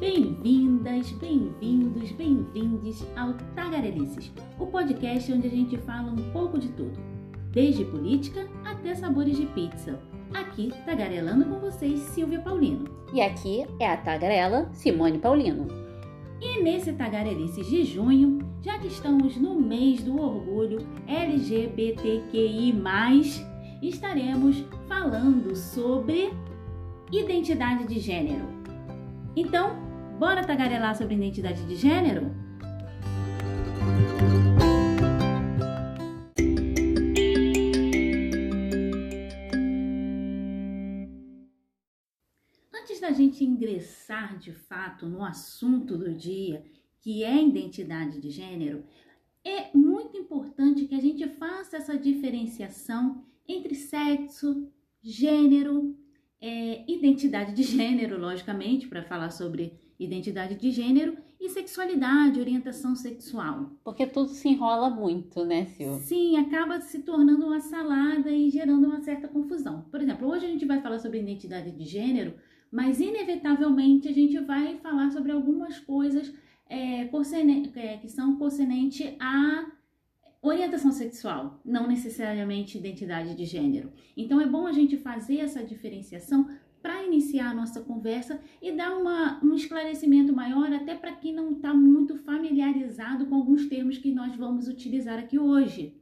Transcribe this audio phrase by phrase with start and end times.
[0.00, 6.98] Bem-vindas, bem-vindos, bem-vindes ao Tagarelices, o podcast onde a gente fala um pouco de tudo,
[7.50, 10.00] desde política até sabores de pizza.
[10.32, 12.86] Aqui, tagarelando com vocês, Silvia Paulino.
[13.12, 15.68] E aqui é a tagarela Simone Paulino.
[16.40, 22.72] E nesse Tagarelices de junho, já que estamos no mês do orgulho LGBTQI+,
[23.82, 26.32] estaremos falando sobre
[27.12, 28.48] identidade de gênero.
[29.36, 29.89] Então,
[30.20, 32.30] bora tagarelar sobre identidade de gênero?
[42.70, 46.66] Antes da gente ingressar de fato no assunto do dia,
[47.00, 48.84] que é identidade de gênero,
[49.42, 54.70] é muito importante que a gente faça essa diferenciação entre sexo,
[55.02, 55.96] gênero,
[56.38, 63.70] é, identidade de gênero, logicamente, para falar sobre identidade de gênero, e sexualidade, orientação sexual.
[63.82, 65.96] Porque tudo se enrola muito, né, Sil?
[66.00, 69.86] Sim, acaba se tornando uma salada e gerando uma certa confusão.
[69.90, 72.34] Por exemplo, hoje a gente vai falar sobre identidade de gênero,
[72.70, 76.30] mas inevitavelmente a gente vai falar sobre algumas coisas
[76.68, 79.66] é, é, que são concernentes à
[80.42, 83.92] orientação sexual, não necessariamente identidade de gênero.
[84.16, 86.46] Então é bom a gente fazer essa diferenciação
[86.82, 91.52] para iniciar a nossa conversa e dar uma, um esclarecimento maior, até para quem não
[91.52, 95.94] está muito familiarizado com alguns termos que nós vamos utilizar aqui hoje.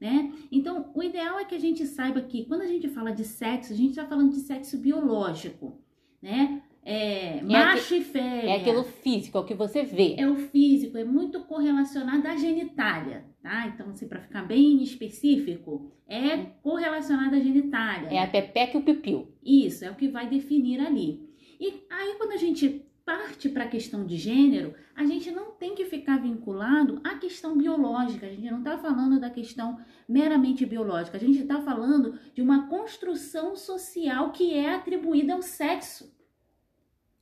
[0.00, 0.32] Né?
[0.50, 3.72] Então, o ideal é que a gente saiba que quando a gente fala de sexo,
[3.72, 5.78] a gente está falando de sexo biológico,
[6.20, 6.60] né?
[6.84, 8.50] É, é macho e fêmea.
[8.50, 10.16] É aquilo físico, é o que você vê.
[10.18, 13.66] É o físico, é muito correlacionado à genitália, tá?
[13.66, 18.08] Então, assim, para ficar bem específico, é correlacionado à genitália.
[18.08, 19.28] É a pepeca e o pipiu.
[19.44, 21.28] Isso, é o que vai definir ali.
[21.58, 25.74] E aí, quando a gente parte para a questão de gênero, a gente não tem
[25.74, 28.26] que ficar vinculado à questão biológica.
[28.26, 31.16] A gente não está falando da questão meramente biológica.
[31.16, 36.14] A gente está falando de uma construção social que é atribuída ao sexo.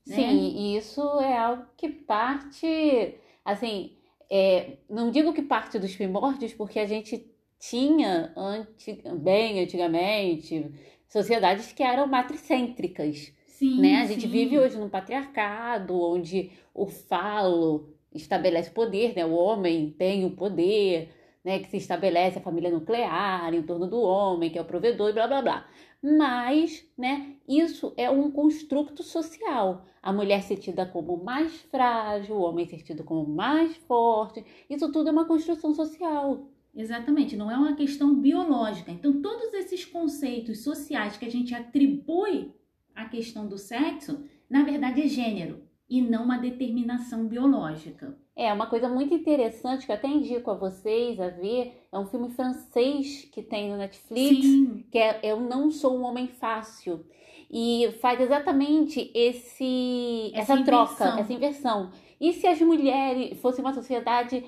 [0.06, 0.16] Né?
[0.16, 3.14] Sim, e isso é algo que parte,
[3.44, 3.96] assim,
[4.30, 7.26] é, não digo que parte dos primórdios, porque a gente
[7.58, 10.72] tinha anti, bem antigamente
[11.08, 13.32] sociedades que eram matricêntricas.
[13.46, 14.02] Sim, né?
[14.02, 14.28] A gente sim.
[14.28, 19.26] vive hoje num patriarcado onde o falo estabelece poder, né?
[19.26, 21.10] O homem tem o poder,
[21.44, 21.58] né?
[21.58, 25.12] Que se estabelece a família nuclear em torno do homem, que é o provedor e
[25.12, 25.66] blá blá blá
[26.02, 29.84] mas, né, isso é um construto social.
[30.02, 34.90] A mulher ser tida como mais frágil, o homem ser tido como mais forte, isso
[34.90, 36.48] tudo é uma construção social.
[36.74, 38.90] Exatamente, não é uma questão biológica.
[38.90, 42.54] Então, todos esses conceitos sociais que a gente atribui
[42.94, 48.16] à questão do sexo, na verdade é gênero e não uma determinação biológica.
[48.36, 52.06] É, uma coisa muito interessante que eu até indico a vocês a ver, é um
[52.06, 54.84] filme francês que tem no Netflix, Sim.
[54.90, 57.04] que é Eu Não Sou um Homem Fácil.
[57.50, 61.90] E faz exatamente esse essa, essa troca, essa inversão.
[62.20, 64.44] E se as mulheres fossem uma sociedade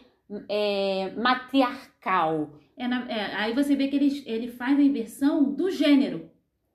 [0.49, 2.51] é, matriarcal?
[2.77, 6.32] É, é, aí você vê que ele, ele faz a inversão do gênero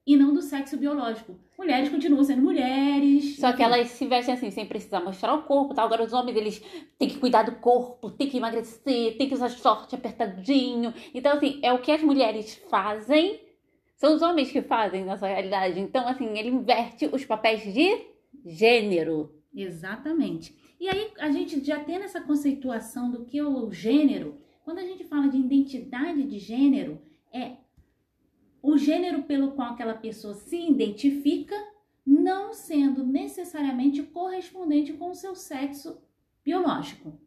[0.08, 1.38] e não do sexo biológico.
[1.60, 3.36] Mulheres continuam sendo mulheres.
[3.36, 5.86] Só que elas se vestem assim, sem precisar mostrar o corpo, tal.
[5.86, 6.64] Agora os homens, eles
[6.98, 10.94] têm que cuidar do corpo, têm que emagrecer, têm que usar short apertadinho.
[11.14, 13.42] Então, assim, é o que as mulheres fazem,
[13.98, 15.78] são os homens que fazem nessa realidade.
[15.78, 18.08] Então, assim, ele inverte os papéis de
[18.46, 19.36] gênero.
[19.54, 20.56] Exatamente.
[20.80, 24.84] E aí, a gente já tendo essa conceituação do que é o gênero, quando a
[24.84, 27.02] gente fala de identidade de gênero,
[27.34, 27.58] é
[28.62, 31.56] o gênero pelo qual aquela pessoa se identifica,
[32.06, 36.02] não sendo necessariamente correspondente com o seu sexo
[36.44, 37.20] biológico.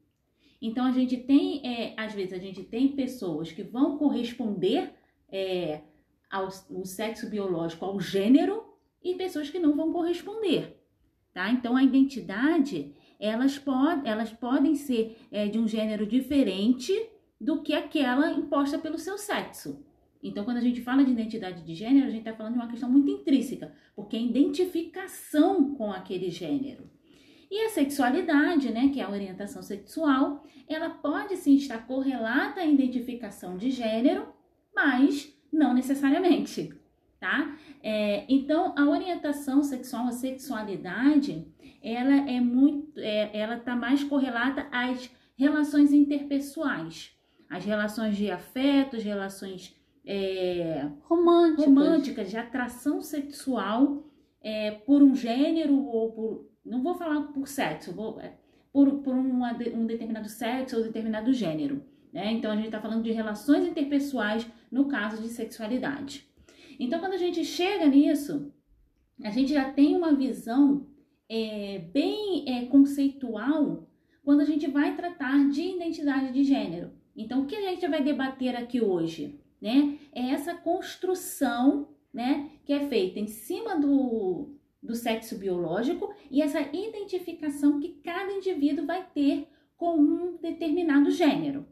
[0.61, 4.93] Então a gente tem, é, às vezes a gente tem pessoas que vão corresponder
[5.31, 5.83] é,
[6.31, 8.71] ao, ao sexo biológico, ao gênero,
[9.03, 10.77] e pessoas que não vão corresponder,
[11.33, 11.51] tá?
[11.51, 16.93] Então a identidade, elas, pod, elas podem ser é, de um gênero diferente
[17.41, 19.83] do que aquela imposta pelo seu sexo.
[20.23, 22.69] Então, quando a gente fala de identidade de gênero, a gente está falando de uma
[22.69, 26.91] questão muito intrínseca, porque é identificação com aquele gênero.
[27.51, 32.67] E a sexualidade, né, que é a orientação sexual, ela pode sim estar correlata à
[32.67, 34.29] identificação de gênero,
[34.75, 36.73] mas não necessariamente,
[37.19, 37.57] tá?
[37.83, 41.45] É, então, a orientação sexual, a sexualidade,
[41.83, 47.17] ela é muito, é, ela está mais correlata às relações interpessoais,
[47.49, 49.80] as relações de afetos, relações
[50.13, 51.65] é, românticas.
[51.67, 54.05] românticas, de atração sexual
[54.43, 58.35] é, por um gênero ou por não vou falar por sexo, vou, é,
[58.73, 61.85] por, por uma, um determinado sexo ou determinado gênero.
[62.13, 62.33] Né?
[62.33, 66.29] Então a gente está falando de relações interpessoais no caso de sexualidade.
[66.79, 68.53] Então, quando a gente chega nisso,
[69.23, 70.87] a gente já tem uma visão
[71.29, 73.87] é, bem é, conceitual
[74.25, 76.91] quando a gente vai tratar de identidade de gênero.
[77.15, 79.99] Então, o que a gente vai debater aqui hoje, né?
[80.13, 86.61] É essa construção, né, que é feita em cima do, do sexo biológico e essa
[86.61, 89.47] identificação que cada indivíduo vai ter
[89.77, 91.67] com um determinado gênero.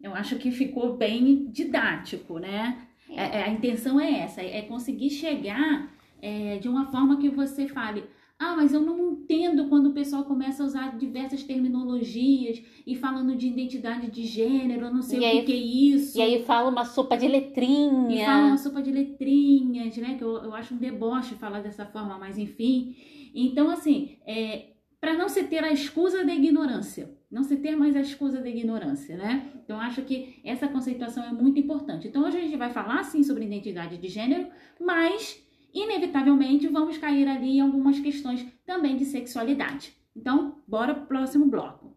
[0.00, 2.86] Eu acho que ficou bem didático, né?
[3.08, 5.90] É, é, a intenção é essa, é conseguir chegar
[6.20, 8.04] é, de uma forma que você fale,
[8.38, 13.36] ah, mas eu não entendo quando o pessoal começa a usar diversas terminologias e falando
[13.36, 16.18] de identidade de gênero, eu não sei e o aí, que, é isso.
[16.18, 18.22] E aí fala uma sopa de letrinha.
[18.22, 20.16] E fala uma sopa de letrinhas, né?
[20.16, 22.96] Que eu, eu acho um deboche falar dessa forma, mas enfim.
[23.34, 27.96] Então, assim, é, para não se ter a escusa da ignorância não se ter mais
[27.96, 29.50] a escusa da ignorância, né?
[29.64, 32.06] Então, acho que essa conceituação é muito importante.
[32.06, 34.46] Então, hoje a gente vai falar, sim, sobre identidade de gênero,
[34.80, 35.43] mas,
[35.74, 39.92] inevitavelmente, vamos cair ali em algumas questões também de sexualidade.
[40.16, 41.96] Então, bora pro próximo bloco.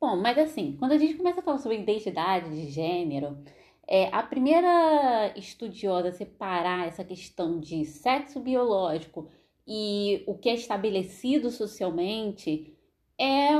[0.00, 3.38] Bom, mas assim, quando a gente começa a falar sobre identidade de gênero,
[3.86, 9.28] é, a primeira estudiosa a separar essa questão de sexo biológico
[9.66, 12.76] e o que é estabelecido socialmente
[13.18, 13.50] é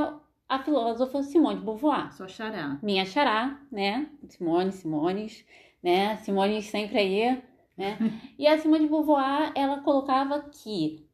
[0.51, 2.11] a filósofa Simone de Beauvoir.
[2.13, 2.77] Sua xará.
[2.83, 4.09] Minha xará, né?
[4.27, 5.45] Simone, Simones,
[5.81, 6.17] né?
[6.17, 7.41] Simone sempre aí,
[7.77, 7.97] né?
[8.37, 11.07] e a Simone de Beauvoir, ela colocava que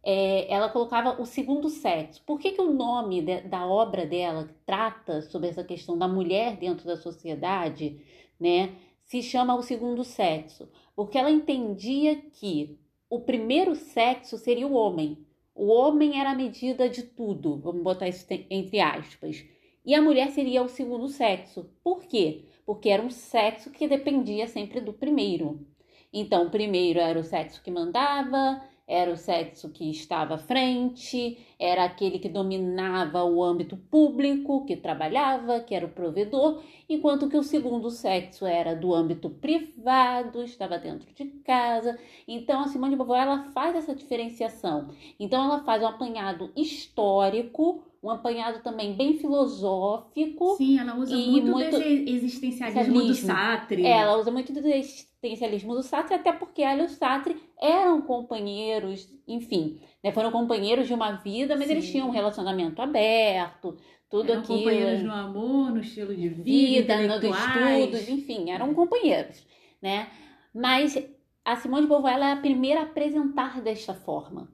[0.00, 2.22] é, ela colocava o segundo sexo.
[2.24, 6.56] Por que, que o nome de, da obra dela trata sobre essa questão da mulher
[6.56, 8.00] dentro da sociedade
[8.38, 12.78] né, se chama o segundo sexo, porque ela entendia que
[13.10, 15.26] o primeiro sexo seria o homem.
[15.54, 19.44] O homem era a medida de tudo, vamos botar isso entre aspas.
[19.86, 21.70] E a mulher seria o segundo sexo.
[21.82, 22.46] Por quê?
[22.66, 25.66] Porque era um sexo que dependia sempre do primeiro.
[26.12, 31.38] Então, o primeiro era o sexo que mandava, era o sexo que estava à frente,
[31.58, 37.36] era aquele que dominava o âmbito público, que trabalhava, que era o provedor, enquanto que
[37.36, 41.98] o segundo sexo era do âmbito privado, estava dentro de casa.
[42.28, 44.90] Então a Simone de Beauvoir ela faz essa diferenciação.
[45.18, 50.56] Então ela faz um apanhado histórico um apanhado também bem filosófico.
[50.56, 53.86] Sim, ela usa muito, muito existencialismo do Sartre.
[53.86, 57.34] É, ela usa muito do existencialismo do Sartre, até porque ela e o Sartre
[57.64, 61.72] eram companheiros, enfim, né, foram companheiros de uma vida, mas Sim.
[61.72, 63.78] eles tinham um relacionamento aberto,
[64.10, 64.58] tudo eram aquilo.
[64.58, 69.46] companheiros no amor, no estilo de vida, vida nos estudos, enfim, eram companheiros,
[69.80, 70.10] né?
[70.54, 70.96] Mas
[71.44, 74.52] a Simone de Beauvoir ela é a primeira a apresentar desta forma,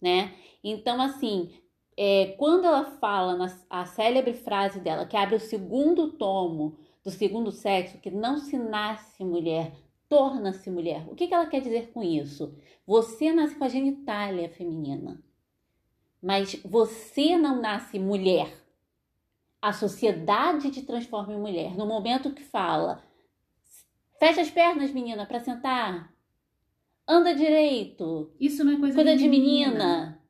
[0.00, 0.32] né?
[0.64, 1.50] Então, assim,
[1.96, 7.10] é, quando ela fala na a célebre frase dela, que abre o segundo tomo do
[7.10, 9.72] segundo sexo, que não se nasce mulher,
[10.12, 11.06] torna-se mulher.
[11.08, 12.54] O que, que ela quer dizer com isso?
[12.86, 15.24] Você nasce com a genitália feminina,
[16.20, 18.62] mas você não nasce mulher.
[19.62, 21.74] A sociedade te transforma em mulher.
[21.78, 23.02] No momento que fala,
[24.18, 26.12] fecha as pernas, menina, para sentar.
[27.08, 28.34] Anda direito.
[28.38, 30.22] Isso não é coisa Coisa de menina, menina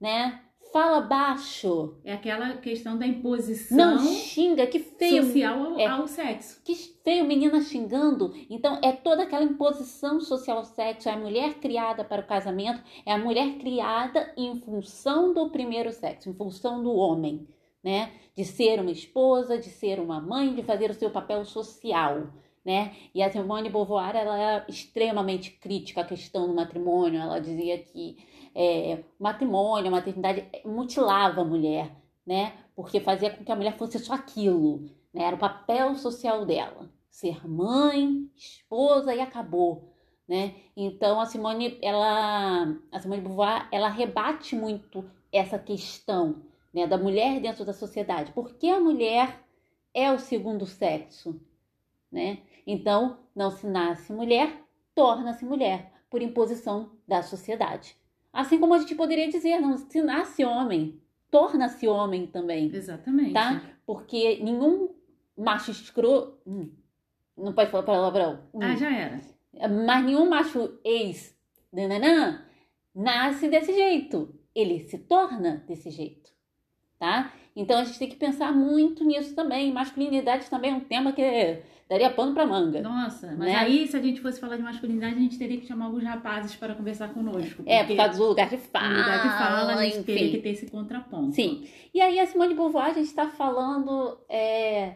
[0.00, 0.42] né?
[0.72, 1.96] Fala baixo.
[2.04, 3.96] É aquela questão da imposição.
[3.96, 5.24] Não xinga, que feio.
[5.24, 6.60] Social ao, é, ao, sexo.
[6.64, 8.34] Que feio menina xingando.
[8.48, 11.08] Então é toda aquela imposição social ao sexo.
[11.08, 15.92] É a mulher criada para o casamento, é a mulher criada em função do primeiro
[15.92, 17.46] sexo, em função do homem,
[17.82, 18.12] né?
[18.36, 22.28] De ser uma esposa, de ser uma mãe, de fazer o seu papel social.
[22.64, 22.94] Né?
[23.14, 27.18] E a Simone Beauvoir ela é extremamente crítica à questão do matrimônio.
[27.18, 28.18] Ela dizia que
[28.54, 31.90] é, matrimônio, maternidade, mutilava a mulher,
[32.26, 32.52] né?
[32.74, 35.24] Porque fazia com que a mulher fosse só aquilo, né?
[35.24, 39.92] Era o papel social dela, ser mãe, esposa e acabou,
[40.28, 40.54] né?
[40.76, 47.40] Então a Simone, ela, a Simone Beauvoir, ela rebate muito essa questão, né, da mulher
[47.40, 48.32] dentro da sociedade.
[48.32, 49.40] Porque a mulher
[49.94, 51.40] é o segundo sexo,
[52.10, 52.38] né?
[52.66, 54.62] Então, não se nasce mulher,
[54.94, 57.96] torna-se mulher por imposição da sociedade.
[58.32, 62.70] Assim como a gente poderia dizer, não se nasce homem, torna-se homem também.
[62.74, 63.32] Exatamente.
[63.32, 63.62] Tá?
[63.86, 64.94] Porque nenhum
[65.36, 66.38] macho escroto.
[66.46, 66.70] Hum,
[67.36, 68.40] não pode falar palavrão.
[68.52, 69.20] Hum, ah, já era.
[69.86, 71.36] Mas nenhum macho ex
[71.72, 72.44] nananã,
[72.94, 74.34] nasce desse jeito.
[74.54, 76.30] Ele se torna desse jeito.
[76.98, 77.32] Tá?
[77.54, 79.72] Então a gente tem que pensar muito nisso também.
[79.72, 81.22] Masculinidade também é um tema que
[81.88, 82.80] daria pano pra manga.
[82.82, 83.54] Nossa, mas Né?
[83.56, 86.54] aí se a gente fosse falar de masculinidade, a gente teria que chamar alguns rapazes
[86.56, 87.62] para conversar conosco.
[87.66, 88.88] É, por causa do lugar de fala.
[88.88, 90.36] lugar de fala, a gente teria enfim.
[90.36, 91.32] que ter esse contraponto.
[91.34, 91.66] Sim.
[91.94, 94.94] E aí a Simone de Beauvoir, a gente está falando é,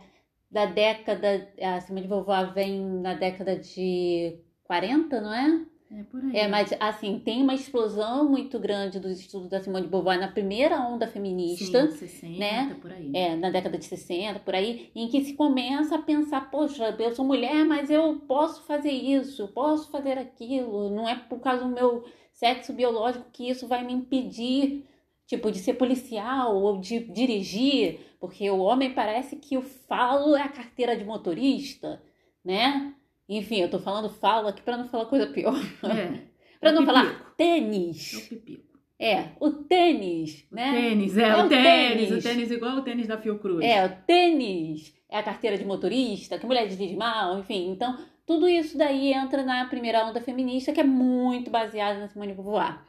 [0.51, 1.49] da década.
[1.63, 5.61] A Simone de Beauvoir vem na década de 40, não é?
[5.95, 6.37] É por aí.
[6.37, 10.29] É, mas assim, tem uma explosão muito grande dos estudos da Simone de Beauvoir na
[10.29, 11.91] primeira onda feminista.
[11.91, 12.77] Sim, 60, né?
[12.81, 13.11] por aí.
[13.15, 17.15] É, na década de 60, por aí, em que se começa a pensar, poxa, eu
[17.15, 21.71] sou mulher, mas eu posso fazer isso, posso fazer aquilo, não é por causa do
[21.71, 24.87] meu sexo biológico que isso vai me impedir,
[25.27, 30.43] tipo, de ser policial ou de dirigir, porque o homem parece que o falo é
[30.43, 32.03] a carteira de motorista,
[32.43, 32.95] né?
[33.39, 35.55] Enfim, eu tô falando falo aqui pra não falar coisa pior.
[35.85, 37.23] É, Pra o não falar pipico.
[37.23, 38.29] é o tênis.
[38.29, 38.73] pipico.
[38.99, 40.73] É, o tênis, né?
[40.73, 42.11] Tênis, é, É o o tênis, tênis.
[42.13, 43.65] O tênis igual o tênis da Fiocruz.
[43.65, 47.69] É, o tênis, é a carteira de motorista, que mulher dirige mal, enfim.
[47.71, 52.29] Então, tudo isso daí entra na primeira onda feminista, que é muito baseada na Simone
[52.31, 52.81] de Beauvoir.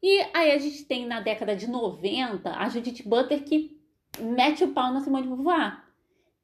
[0.00, 3.76] E aí a gente tem na década de 90 a Judith Butler que
[4.20, 5.82] mete o pau na Simone de Beauvoir.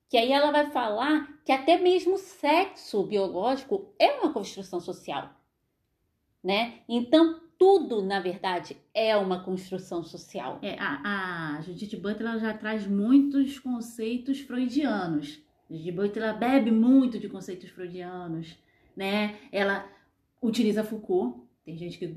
[0.08, 5.30] Que aí ela vai falar que até mesmo o sexo biológico é uma construção social,
[6.42, 6.80] né?
[6.88, 10.58] Então, tudo, na verdade, é uma construção social.
[10.62, 15.40] É, a, a Judith Butler já traz muitos conceitos freudianos.
[15.70, 18.56] Judith Butler bebe muito de conceitos freudianos,
[18.96, 19.36] né?
[19.50, 19.88] Ela
[20.40, 21.40] utiliza Foucault.
[21.64, 22.14] Tem gente que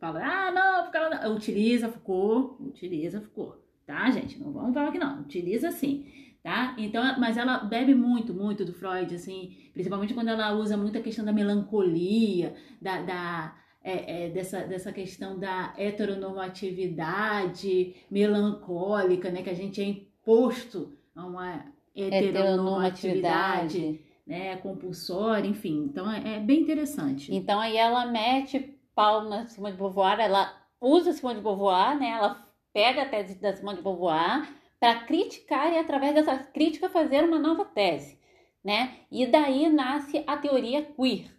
[0.00, 1.36] fala, ah, não, porque ela não.
[1.36, 4.38] Utiliza Foucault, utiliza Foucault, tá, gente?
[4.38, 6.06] Não vamos falar que não, utiliza sim,
[6.46, 6.74] tá?
[6.78, 11.00] Então, mas ela bebe muito, muito do Freud, assim, principalmente quando ela usa muito a
[11.00, 19.42] questão da melancolia, da, da é, é, dessa, dessa questão da heteronormatividade melancólica, né?
[19.42, 21.64] Que a gente é imposto a uma
[21.96, 24.00] heteronormatividade, Heteronormatividade.
[24.24, 24.56] né?
[24.58, 25.86] Compulsória, enfim.
[25.90, 27.34] Então é, é bem interessante.
[27.34, 31.98] Então aí ela mete pau na Simone de Beauvoir, ela usa a Simone de Beauvoir,
[31.98, 32.10] né?
[32.10, 37.24] Ela pega a tese da Simone de Beauvoir para criticar e através dessa crítica fazer
[37.24, 38.18] uma nova tese,
[38.64, 38.98] né?
[39.10, 41.30] E daí nasce a teoria queer,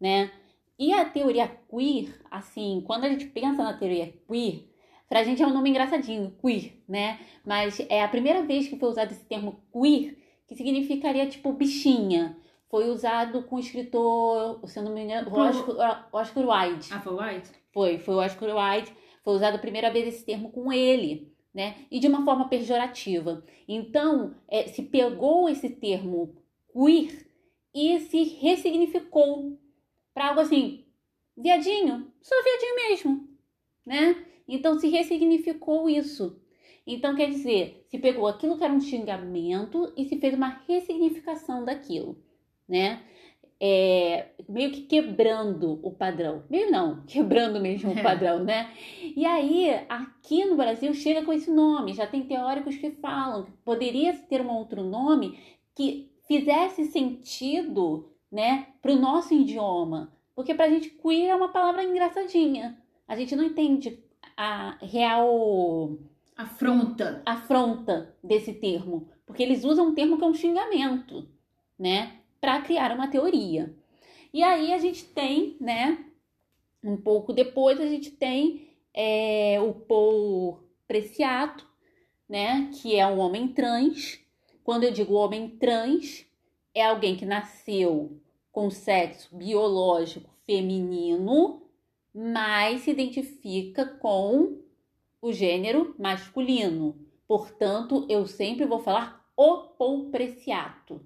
[0.00, 0.30] né?
[0.78, 4.68] E a teoria queer, assim, quando a gente pensa na teoria queer,
[5.08, 7.20] pra gente é um nome engraçadinho, queer, né?
[7.44, 12.36] Mas é a primeira vez que foi usado esse termo queer, que significaria tipo bichinha.
[12.68, 16.88] Foi usado com o escritor, se eu não me engano, Oscar, Oscar Wilde.
[16.92, 17.50] Ah, foi White?
[17.72, 21.76] Foi, foi o Oscar Wilde, foi usado a primeira vez esse termo com ele, né?
[21.90, 23.44] E de uma forma pejorativa.
[23.68, 26.34] Então, é, se pegou esse termo
[26.72, 27.26] queer
[27.72, 29.58] e se ressignificou
[30.12, 30.84] para algo assim,
[31.36, 33.28] viadinho, sou viadinho mesmo,
[33.86, 34.26] né?
[34.46, 36.40] Então se ressignificou isso.
[36.86, 41.64] Então quer dizer, se pegou aquilo que era um xingamento e se fez uma ressignificação
[41.64, 42.16] daquilo,
[42.68, 43.02] né?
[43.60, 46.42] É, meio que quebrando o padrão.
[46.50, 48.02] Meio não, quebrando mesmo o É.
[48.02, 48.70] padrão, né?
[49.16, 51.94] E aí, aqui no Brasil, chega com esse nome.
[51.94, 55.38] Já tem teóricos que falam que poderia ter um outro nome
[55.74, 60.12] que fizesse sentido, né, para o nosso idioma.
[60.34, 62.76] Porque pra gente, queer é uma palavra engraçadinha.
[63.06, 63.98] A gente não entende
[64.36, 65.96] a real
[66.36, 67.22] Afronta.
[67.24, 71.28] afronta desse termo, porque eles usam um termo que é um xingamento,
[71.78, 73.74] né, para criar uma teoria.
[74.30, 76.04] E aí a gente tem, né,
[76.82, 81.66] um pouco depois a gente tem é, o Paul Preciato,
[82.28, 84.20] né, que é um homem trans.
[84.62, 86.26] Quando eu digo homem trans,
[86.74, 88.20] é alguém que nasceu
[88.52, 91.62] com sexo biológico feminino,
[92.14, 94.58] mas se identifica com
[95.22, 96.94] o gênero masculino.
[97.26, 101.00] Portanto, eu sempre vou falar o Paul Preciato,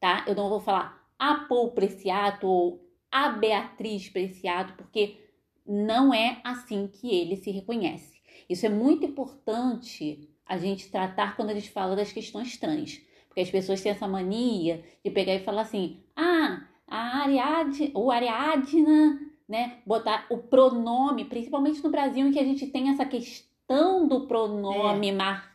[0.00, 0.24] tá?
[0.26, 5.18] Eu não vou falar a Paul Preciato ou a Beatriz Preciato, porque
[5.66, 8.18] não é assim que ele se reconhece.
[8.48, 13.00] Isso é muito importante a gente tratar quando a gente fala das questões trans.
[13.28, 18.10] Porque as pessoas têm essa mania de pegar e falar assim: ah, a Ariadne, ou
[18.10, 19.78] Ariadna, né?
[19.86, 25.12] Botar o pronome, principalmente no Brasil, em que a gente tem essa questão do pronome
[25.12, 25.49] marcado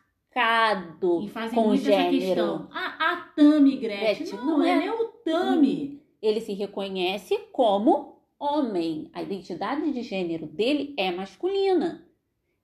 [1.24, 2.20] E fazem com muito essa gênero.
[2.20, 2.68] questão.
[2.72, 4.16] A, a Tami Gretchen.
[4.18, 4.76] Gretchen, Não, não é é.
[4.80, 6.02] nem o Tami.
[6.22, 9.10] Ele se reconhece como homem.
[9.14, 12.06] A identidade de gênero dele é masculina.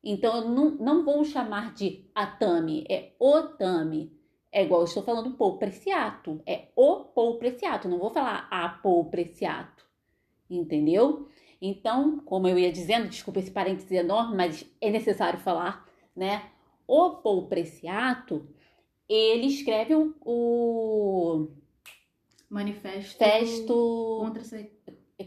[0.04, 4.12] Então eu não, não vou chamar de a Tami, é o Tami.
[4.52, 6.42] É igual eu estou falando Paul Preciato.
[6.46, 7.88] É o Paul Preciato.
[7.88, 9.86] Não vou falar a Paul Preciato.
[10.50, 11.30] Entendeu?
[11.62, 15.86] Então, como eu ia dizendo, desculpa esse parênteses enorme, mas é necessário falar,
[16.16, 16.44] né?
[16.94, 18.46] O Paul Preciato,
[19.08, 21.48] ele escreve o, o,
[22.50, 24.44] manifesto, manifesto contra,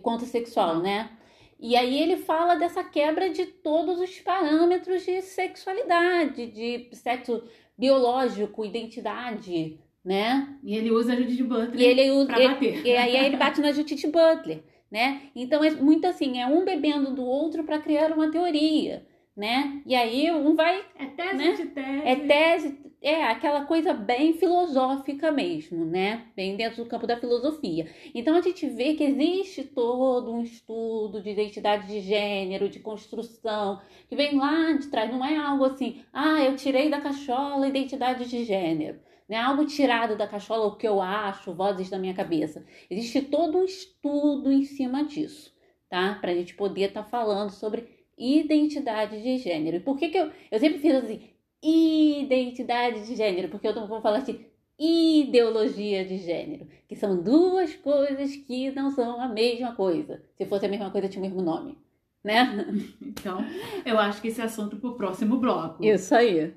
[0.02, 1.16] contra sexual, né?
[1.59, 7.42] E aí ele fala dessa quebra de todos os parâmetros de sexualidade, de sexo
[7.78, 10.59] biológico, identidade, né?
[10.62, 12.85] E ele usa a Judith Butler e ele usa, pra bater.
[12.85, 15.30] E, e aí ele bate na Judith Butler, né?
[15.35, 19.82] Então é muito assim, é um bebendo do outro para criar uma teoria, né?
[19.84, 20.84] E aí um vai...
[20.96, 21.52] É tese né?
[21.52, 22.02] de tese.
[22.04, 26.26] É tese, é aquela coisa bem filosófica mesmo, né?
[26.34, 27.86] Bem dentro do campo da filosofia.
[28.14, 33.80] Então a gente vê que existe todo um estudo de identidade de gênero, de construção,
[34.08, 35.10] que vem lá de trás.
[35.10, 38.98] Não é algo assim, ah, eu tirei da cachola a identidade de gênero.
[39.28, 42.64] Não é algo tirado da cachola, o que eu acho, vozes da minha cabeça.
[42.90, 45.52] Existe todo um estudo em cima disso,
[45.90, 46.16] tá?
[46.20, 49.76] Pra gente poder estar tá falando sobre identidade de gênero.
[49.76, 51.21] E por que, que eu, eu sempre fiz assim,
[51.62, 54.44] identidade de gênero, porque eu não vou falar assim
[54.78, 60.23] ideologia de gênero, que são duas coisas que não são a mesma coisa.
[60.37, 61.78] Se fosse a mesma coisa, tinha o mesmo nome,
[62.23, 62.66] né?
[63.00, 63.38] Então,
[63.87, 65.85] eu acho que esse é assunto para o próximo bloco.
[65.85, 66.52] Isso aí.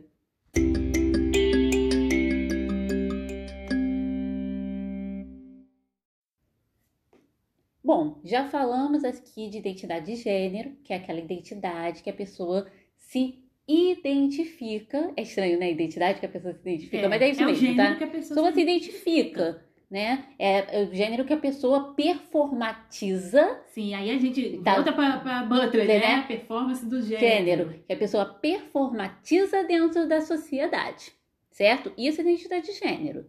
[7.88, 12.70] Bom, já falamos aqui de identidade de gênero, que é aquela identidade que a pessoa
[12.98, 15.14] se identifica.
[15.16, 15.72] É estranho, né?
[15.72, 17.96] Identidade que a pessoa se identifica, é, mas é isso é mesmo, o tá?
[17.96, 19.66] Que a pessoa, pessoa se identifica.
[19.90, 20.26] Né?
[20.38, 23.62] É, é o gênero que a pessoa performatiza.
[23.68, 26.00] Sim, aí a gente tá, volta para Butler, né?
[26.00, 26.26] né?
[26.28, 27.20] Performance do gênero.
[27.22, 31.14] Gênero, que a pessoa performatiza dentro da sociedade,
[31.50, 31.94] certo?
[31.98, 33.26] Isso é identidade de gênero.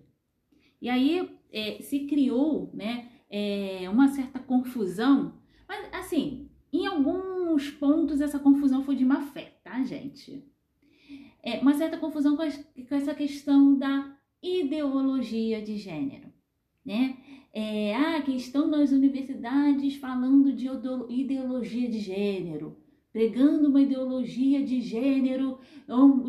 [0.82, 5.34] E aí é, se criou, né, é, uma certa confusão,
[5.68, 10.44] mas assim, em alguns pontos essa confusão foi de má fé, tá, gente?
[11.42, 16.32] É uma certa confusão com, com essa questão da ideologia de gênero,
[16.84, 17.16] né?
[17.52, 20.68] É, ah, que estão nas universidades falando de
[21.08, 22.76] ideologia de gênero,
[23.10, 25.58] pregando uma ideologia de gênero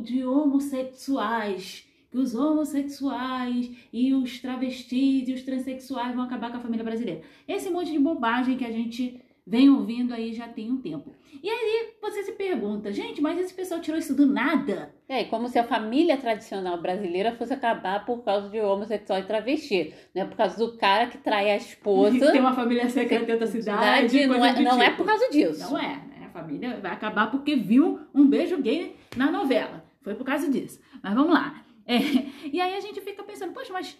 [0.01, 6.61] de homossexuais, que os homossexuais e os travestis e os transexuais vão acabar com a
[6.61, 7.21] família brasileira.
[7.47, 11.15] Esse monte de bobagem que a gente vem ouvindo aí já tem um tempo.
[11.41, 14.93] E aí você se pergunta, gente, mas esse pessoal tirou isso do nada?
[15.07, 19.93] É, como se a família tradicional brasileira fosse acabar por causa de homossexual e travesti,
[20.13, 20.25] né?
[20.25, 22.19] Por causa do cara que trai a esposa.
[22.31, 24.27] tem uma família secreta dentro da cidade.
[24.27, 24.93] Não, é, não é tipo.
[24.93, 25.71] é por causa disso.
[25.71, 26.27] Não é, né?
[26.27, 29.83] A família vai acabar porque viu um beijo gay na novela.
[30.03, 30.79] Foi por causa disso.
[31.01, 31.63] Mas vamos lá.
[31.89, 33.97] É, e aí a gente fica pensando, poxa, mas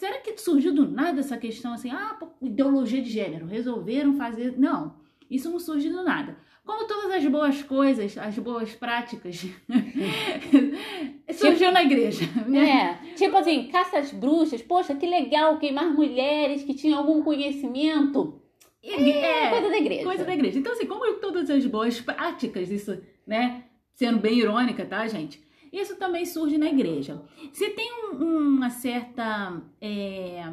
[0.00, 4.58] Será que surgiu do nada essa questão assim, ah, ideologia de gênero, resolveram fazer.
[4.58, 4.94] Não,
[5.30, 6.38] isso não surge do nada.
[6.64, 9.44] Como todas as boas coisas, as boas práticas,
[11.34, 12.24] surgiu tipo, na igreja.
[12.48, 12.70] Né?
[12.70, 18.40] É, tipo assim, caça às bruxas, poxa, que legal queimar mulheres que tinham algum conhecimento.
[18.82, 20.04] É, é, coisa da igreja.
[20.04, 20.58] Coisa da igreja.
[20.58, 23.64] Então, assim, como todas as boas práticas, isso, né?
[23.92, 25.38] Sendo bem irônica, tá, gente?
[25.72, 27.22] Isso também surge na igreja.
[27.52, 29.62] Se tem um, uma certa.
[29.80, 30.52] É,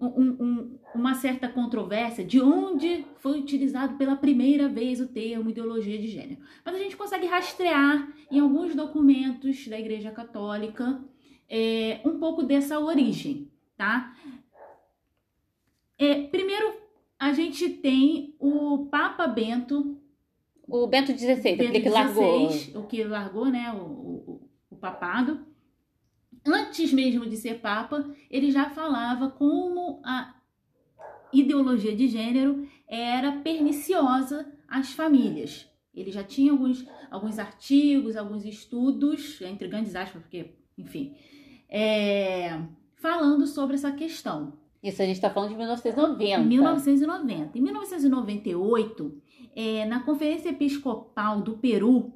[0.00, 5.98] um, um, uma certa controvérsia de onde foi utilizado pela primeira vez o termo ideologia
[5.98, 6.40] de gênero.
[6.64, 11.02] Mas a gente consegue rastrear em alguns documentos da Igreja Católica
[11.48, 14.14] é, um pouco dessa origem, tá?
[15.98, 16.74] É, primeiro,
[17.18, 20.00] a gente tem o Papa Bento
[20.68, 22.48] o Bento XVI, Bento que largou.
[22.74, 25.46] o que largou, né, o, o, o papado.
[26.46, 30.34] Antes mesmo de ser papa, ele já falava como a
[31.32, 35.68] ideologia de gênero era perniciosa às famílias.
[35.94, 41.16] Ele já tinha alguns, alguns artigos, alguns estudos, entre grandes aspas, porque, enfim,
[41.68, 42.60] é,
[42.96, 44.52] falando sobre essa questão.
[44.82, 46.44] Isso a gente está falando de 1990.
[46.44, 47.58] 1990.
[47.58, 49.22] Em 1998,
[49.58, 52.12] é, na Conferência Episcopal do Peru,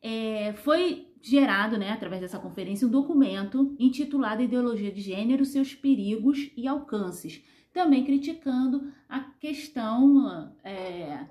[0.00, 6.52] é, foi gerado, né, através dessa conferência, um documento intitulado Ideologia de Gênero, seus perigos
[6.56, 11.26] e alcances, também criticando a questão é,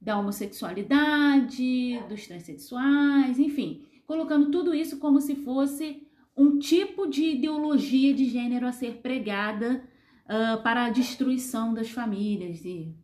[0.00, 8.14] da homossexualidade, dos transexuais, enfim, colocando tudo isso como se fosse um tipo de ideologia
[8.14, 9.84] de gênero a ser pregada
[10.24, 12.94] uh, para a destruição das famílias e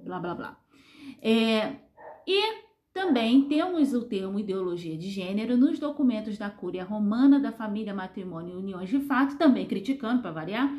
[0.00, 0.61] blá blá blá.
[1.22, 1.76] É,
[2.26, 7.94] e também temos o termo ideologia de gênero nos documentos da Cúria Romana da Família,
[7.94, 10.76] Matrimônio e Uniões de Fato, também criticando, para variar,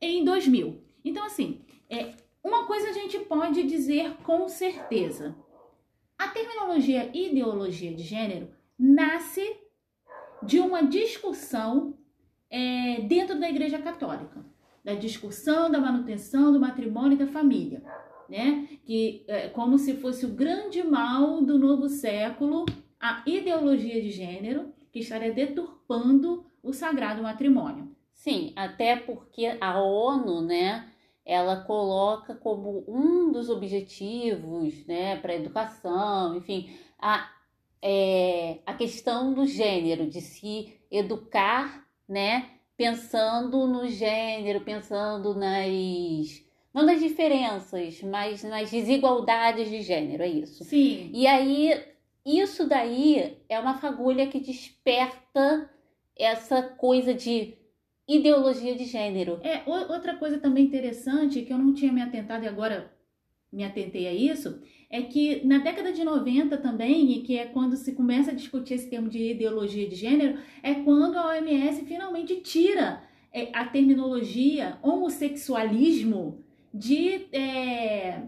[0.00, 0.80] em 2000.
[1.04, 5.34] Então, assim, é, uma coisa a gente pode dizer com certeza:
[6.18, 9.56] a terminologia ideologia de gênero nasce
[10.42, 11.98] de uma discussão
[12.50, 14.44] é, dentro da Igreja Católica.
[14.84, 17.82] da discussão, da manutenção do matrimônio e da família,
[18.28, 18.68] né?
[18.84, 22.64] Que é como se fosse o grande mal do novo século,
[23.00, 27.94] a ideologia de gênero, que estaria deturpando o sagrado matrimônio.
[28.12, 30.90] Sim, até porque a ONU, né,
[31.24, 37.30] ela coloca como um dos objetivos, né, para a educação, enfim, a,
[37.82, 46.45] é, a questão do gênero, de se educar, né, pensando no gênero, pensando nas
[46.76, 50.62] não nas diferenças, mas nas desigualdades de gênero, é isso.
[50.62, 51.10] Sim.
[51.10, 51.72] E aí
[52.22, 55.70] isso daí é uma fagulha que desperta
[56.14, 57.54] essa coisa de
[58.06, 59.40] ideologia de gênero.
[59.42, 62.92] É, outra coisa também interessante que eu não tinha me atentado e agora
[63.50, 64.60] me atentei a isso,
[64.90, 68.74] é que na década de 90 também, e que é quando se começa a discutir
[68.74, 74.78] esse termo de ideologia de gênero, é quando a OMS finalmente tira é, a terminologia
[74.82, 76.44] homossexualismo
[76.78, 78.22] de, é,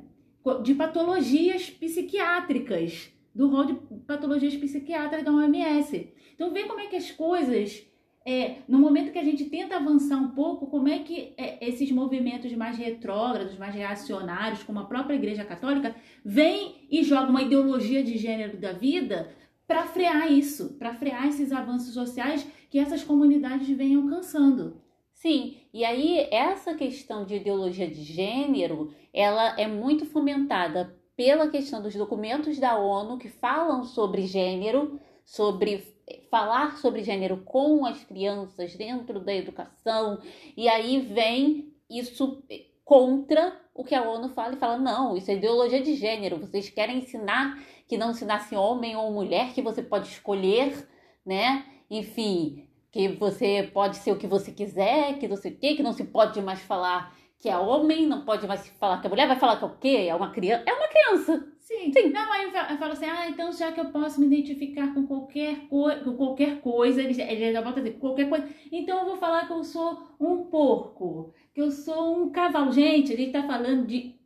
[0.63, 3.75] de patologias psiquiátricas, do rol de
[4.07, 6.13] patologias psiquiátricas da OMS.
[6.35, 7.87] Então, vê como é que as coisas
[8.29, 11.91] é, no momento que a gente tenta avançar um pouco, como é que é, esses
[11.91, 18.05] movimentos mais retrógrados, mais reacionários, como a própria Igreja Católica, vêm e jogam uma ideologia
[18.05, 19.31] de gênero da vida
[19.67, 24.83] para frear isso, para frear esses avanços sociais que essas comunidades vêm alcançando.
[25.19, 31.83] Sim, e aí essa questão de ideologia de gênero, ela é muito fomentada pela questão
[31.83, 35.93] dos documentos da ONU que falam sobre gênero, sobre
[36.31, 40.23] falar sobre gênero com as crianças dentro da educação,
[40.57, 42.41] e aí vem isso
[42.85, 46.71] contra o que a ONU fala e fala: não, isso é ideologia de gênero, vocês
[46.71, 50.89] querem ensinar que não se nasce homem ou mulher, que você pode escolher,
[51.27, 51.67] né?
[51.91, 55.83] Enfim, que você pode ser o que você quiser, que não sei o quê, que
[55.83, 59.29] não se pode mais falar que é homem, não pode mais falar que é mulher,
[59.29, 60.07] vai falar que é o quê?
[60.09, 60.65] É uma criança.
[60.67, 61.53] É uma criança.
[61.61, 61.93] Sim.
[61.93, 62.11] Sim.
[62.11, 65.69] Não, aí eu falo assim, ah, então já que eu posso me identificar com qualquer,
[65.69, 69.17] co com qualquer coisa, ele, ele já volta a dizer, qualquer coisa, então eu vou
[69.19, 72.73] falar que eu sou um porco, que eu sou um cavalo.
[72.73, 74.17] Gente, ele está falando de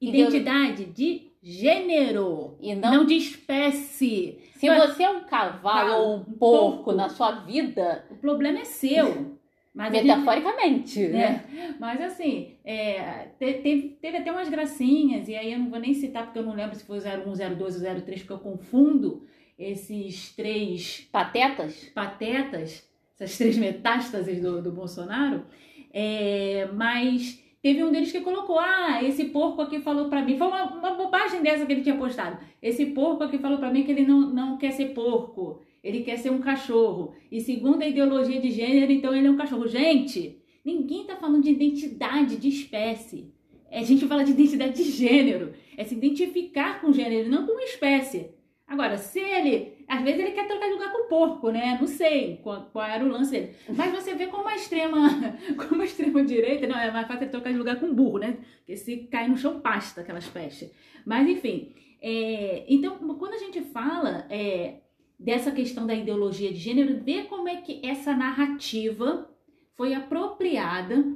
[0.00, 4.38] identidade de gênero e não, não de espécie.
[4.60, 8.58] Se Mas, você é um cavalo ou um porco, porco na sua vida, o problema
[8.58, 9.38] é seu.
[9.72, 11.46] Mas Metaforicamente, ele, né?
[11.50, 11.76] né?
[11.80, 16.24] Mas assim, é, teve, teve até umas gracinhas, e aí eu não vou nem citar
[16.24, 19.26] porque eu não lembro se foi o 01, 02 ou 03, porque eu confundo
[19.58, 22.86] esses três patetas, patetas
[23.18, 25.46] essas três metástases do, do Bolsonaro.
[25.90, 30.36] É, mas teve um deles que colocou: Ah, esse porco aqui falou para mim.
[30.36, 32.38] Foi uma, uma bobagem dessa que ele tinha postado.
[32.62, 36.18] Esse porco aqui falou para mim que ele não, não quer ser porco ele quer
[36.18, 37.14] ser um cachorro.
[37.30, 39.66] E segundo a ideologia de gênero, então ele é um cachorro.
[39.66, 43.32] Gente, ninguém está falando de identidade de espécie.
[43.70, 45.52] A gente fala de identidade de gênero.
[45.76, 48.30] É se identificar com gênero, não com espécie.
[48.66, 49.79] Agora, se ele.
[49.90, 51.76] Às vezes ele quer trocar de lugar com o porco, né?
[51.80, 53.54] Não sei qual, qual era o lance dele.
[53.76, 55.08] Mas você vê como a extrema.
[55.68, 56.66] Como a extrema direita.
[56.66, 58.38] Não, é mais fácil ele trocar de lugar com o burro, né?
[58.58, 60.70] Porque se cai no chão, pasta aquelas pestes.
[61.04, 61.74] Mas enfim.
[62.00, 64.26] É, então, quando a gente fala.
[64.30, 64.80] É,
[65.20, 69.30] dessa questão da ideologia de gênero, ver como é que essa narrativa
[69.74, 71.14] foi apropriada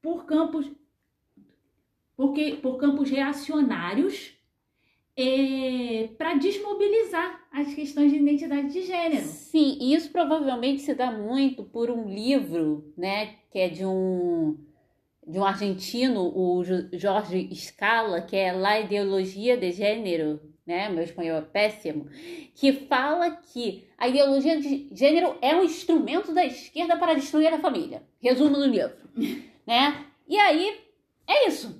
[0.00, 0.70] por campos
[2.16, 4.34] porque por campos reacionários
[5.16, 9.24] é, para desmobilizar as questões de identidade de gênero.
[9.24, 14.56] Sim, e isso provavelmente se dá muito por um livro, né, que é de um
[15.26, 20.88] de um argentino, o Jorge Scala, que é La Ideologia de Gênero, né?
[20.88, 22.08] Meu espanhol é péssimo,
[22.54, 27.58] que fala que a ideologia de gênero é um instrumento da esquerda para destruir a
[27.58, 28.02] família.
[28.20, 28.96] Resumo do livro,
[29.66, 30.06] né?
[30.28, 30.80] E aí
[31.26, 31.79] é isso.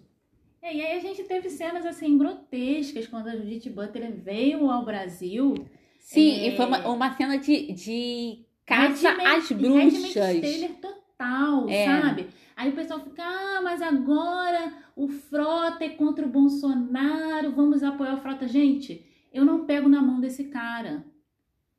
[0.63, 4.85] É, e aí a gente teve cenas assim grotescas quando a Judith Butler veio ao
[4.85, 5.55] Brasil.
[5.99, 6.49] Sim, é...
[6.49, 10.41] e foi uma, uma cena de, de caça às bruxas.
[10.81, 11.87] Total, é.
[11.87, 12.27] sabe?
[12.57, 18.15] Aí o pessoal fica, ah, mas agora o Frota é contra o Bolsonaro, vamos apoiar
[18.15, 18.47] o Frota.
[18.47, 21.05] Gente, eu não pego na mão desse cara.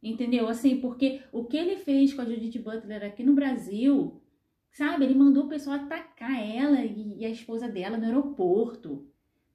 [0.01, 0.47] Entendeu?
[0.47, 4.20] Assim, porque o que ele fez com a Judith Butler aqui no Brasil,
[4.71, 5.05] sabe?
[5.05, 9.05] Ele mandou o pessoal atacar ela e, e a esposa dela no aeroporto,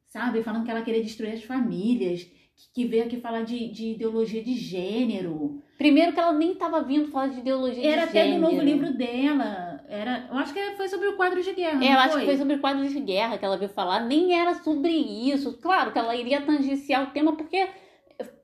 [0.06, 0.42] sabe?
[0.42, 4.42] Falando que ela queria destruir as famílias, que, que veio aqui falar de, de ideologia
[4.42, 5.62] de gênero.
[5.78, 8.28] Primeiro que ela nem estava vindo falar de ideologia Era de gênero.
[8.28, 9.84] Era até no novo livro dela.
[9.88, 11.84] Era, eu acho que foi sobre o quadro de guerra.
[11.84, 14.00] É, eu acho que foi sobre o quadro de guerra que ela veio falar.
[14.00, 15.58] Nem era sobre isso.
[15.58, 17.68] Claro que ela iria tangenciar o tema, porque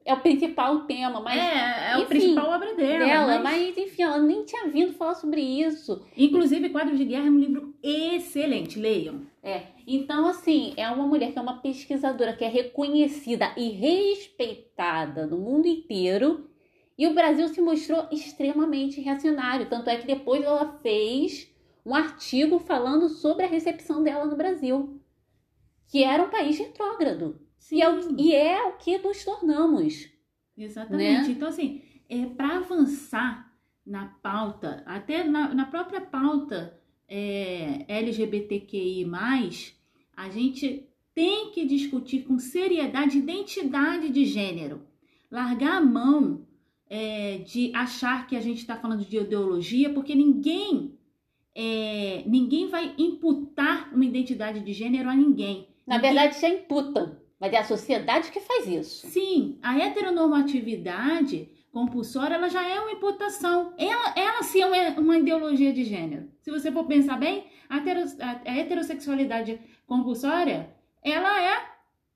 [0.04, 1.36] é o principal tema, mas.
[1.36, 3.04] É, é enfim, o principal obra dela.
[3.04, 3.42] dela mas...
[3.42, 3.78] mas...
[3.78, 6.04] enfim, ela nem tinha vindo falar sobre isso.
[6.16, 9.26] Inclusive, Quadros de Guerra é um livro excelente, leiam.
[9.42, 9.62] É.
[9.86, 15.38] Então, assim, é uma mulher que é uma pesquisadora que é reconhecida e respeitada no
[15.38, 16.48] mundo inteiro.
[16.98, 19.68] E o Brasil se mostrou extremamente reacionário.
[19.68, 21.52] Tanto é que depois ela fez
[21.84, 25.00] um artigo falando sobre a recepção dela no Brasil,
[25.88, 27.40] que era um país retrógrado.
[27.70, 30.08] E é, o, e é o que nos tornamos.
[30.56, 31.28] Exatamente.
[31.28, 31.34] Né?
[31.34, 33.52] Então, assim, é, para avançar
[33.84, 39.06] na pauta, até na, na própria pauta é, LGBTQI,
[40.16, 44.82] a gente tem que discutir com seriedade identidade de gênero.
[45.30, 46.46] Largar a mão
[46.88, 50.98] é, de achar que a gente está falando de ideologia, porque ninguém
[51.54, 55.68] é, ninguém vai imputar uma identidade de gênero a ninguém.
[55.86, 56.14] Na ninguém...
[56.14, 59.08] verdade, já imputam, mas é a sociedade que faz isso.
[59.08, 63.74] Sim, a heteronormatividade compulsória ela já é uma imputação.
[63.76, 66.30] Ela, ela sim é uma ideologia de gênero.
[66.40, 67.78] Se você for pensar bem, a,
[68.48, 71.66] a heterossexualidade compulsória ela é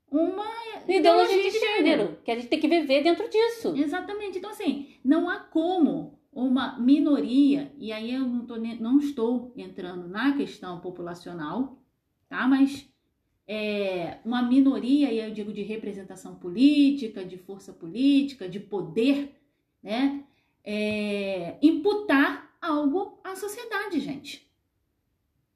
[0.09, 0.45] uma
[0.87, 3.75] ideologia, ideologia de, de gênero, gênero, que a gente tem que viver dentro disso.
[3.75, 4.37] Exatamente.
[4.37, 10.07] Então, assim, não há como uma minoria, e aí eu não, tô, não estou entrando
[10.07, 11.77] na questão populacional,
[12.29, 12.47] tá?
[12.47, 12.87] Mas
[13.47, 19.35] é, uma minoria, e eu digo de representação política, de força política, de poder,
[19.81, 20.23] né?
[20.63, 24.45] É, imputar algo à sociedade, gente.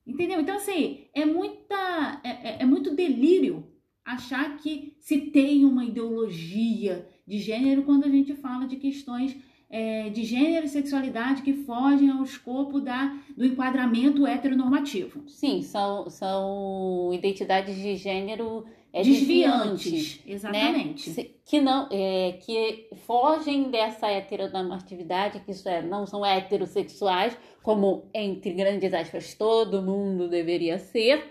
[0.07, 0.39] Entendeu?
[0.39, 3.67] Então, assim, é, muita, é, é, é muito delírio
[4.05, 9.35] achar que se tem uma ideologia de gênero quando a gente fala de questões
[9.71, 15.23] é, de gênero e sexualidade que fogem ao escopo da, do enquadramento heteronormativo.
[15.29, 20.33] Sim, são, são identidades de gênero é, desviantes, desviantes, né?
[20.33, 21.09] exatamente.
[21.09, 21.25] Né?
[21.45, 28.51] Que não, é, que fogem dessa heteronormatividade, que isso é, não são heterossexuais, como entre
[28.51, 31.23] grandes aspas todo mundo deveria ser,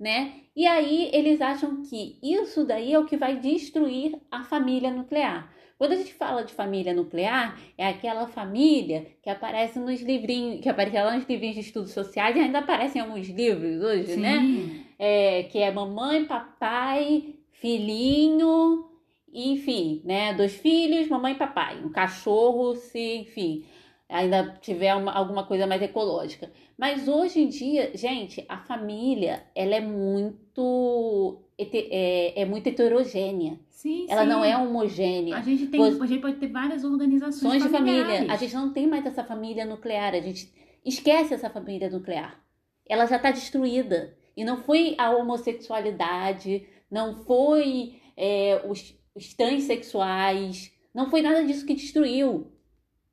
[0.00, 0.40] né?
[0.56, 5.53] E aí eles acham que isso daí é o que vai destruir a família nuclear.
[5.76, 10.68] Quando a gente fala de família nuclear, é aquela família que aparece nos livrinhos, que
[10.68, 14.38] aparece lá nos livrinhos de estudos sociais e ainda aparecem em alguns livros hoje, né?
[14.38, 14.62] Sim.
[14.62, 14.84] né?
[14.96, 18.88] É, que é mamãe, papai, filhinho,
[19.32, 20.32] enfim, né?
[20.32, 21.82] Dois filhos, mamãe e papai.
[21.84, 23.64] Um cachorro, se, enfim,
[24.08, 26.50] ainda tiver uma, alguma coisa mais ecológica.
[26.76, 33.58] Mas hoje em dia, gente, a família, ela é muito é, é muito heterogênea.
[33.70, 34.28] Sim, ela sim.
[34.28, 35.36] não é homogênea.
[35.36, 38.32] A gente, tem, a gente pode ter várias organizações de família.
[38.32, 40.14] A gente não tem mais essa família nuclear.
[40.14, 40.52] A gente
[40.84, 42.40] esquece essa família nuclear.
[42.88, 44.16] Ela já está destruída.
[44.36, 51.64] E não foi a homossexualidade, não foi é, os, os transexuais, não foi nada disso
[51.64, 52.50] que destruiu.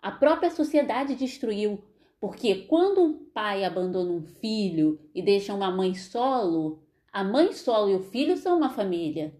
[0.01, 1.83] A própria sociedade destruiu.
[2.19, 7.89] Porque quando um pai abandona um filho e deixa uma mãe solo, a mãe solo
[7.89, 9.35] e o filho são uma família.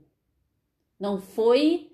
[1.00, 1.92] Não foi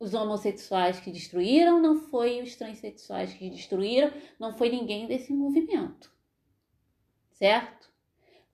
[0.00, 6.10] os homossexuais que destruíram, não foi os transexuais que destruíram, não foi ninguém desse movimento.
[7.32, 7.90] Certo?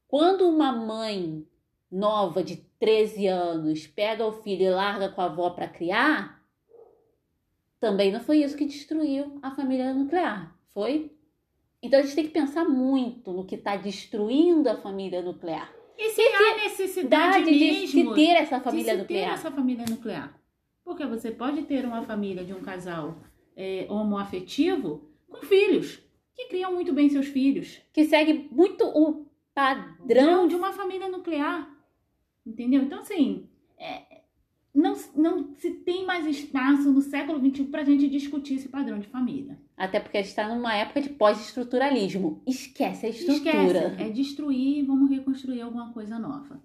[0.08, 1.46] Quando uma mãe
[1.90, 6.43] nova de 13 anos pega o filho e larga com a avó para criar,
[7.84, 11.12] também não foi isso que destruiu a família nuclear, foi?
[11.82, 15.70] Então a gente tem que pensar muito no que está destruindo a família nuclear.
[15.98, 19.28] E se há necessidade de se ter essa família de nuclear?
[19.28, 20.40] ter essa família nuclear.
[20.82, 23.18] Porque você pode ter uma família de um casal
[23.54, 26.02] é, homoafetivo com filhos,
[26.34, 27.82] que criam muito bem seus filhos.
[27.92, 31.70] Que segue muito o padrão de uma família nuclear.
[32.46, 32.80] Entendeu?
[32.80, 33.46] Então, assim,
[33.78, 34.13] é,
[34.74, 38.98] não, não se tem mais espaço no século XXI para a gente discutir esse padrão
[38.98, 39.56] de família.
[39.76, 42.42] Até porque a gente está numa época de pós-estruturalismo.
[42.44, 43.88] Esquece a estrutura.
[43.88, 44.02] Esquece.
[44.02, 46.60] É destruir e vamos reconstruir alguma coisa nova.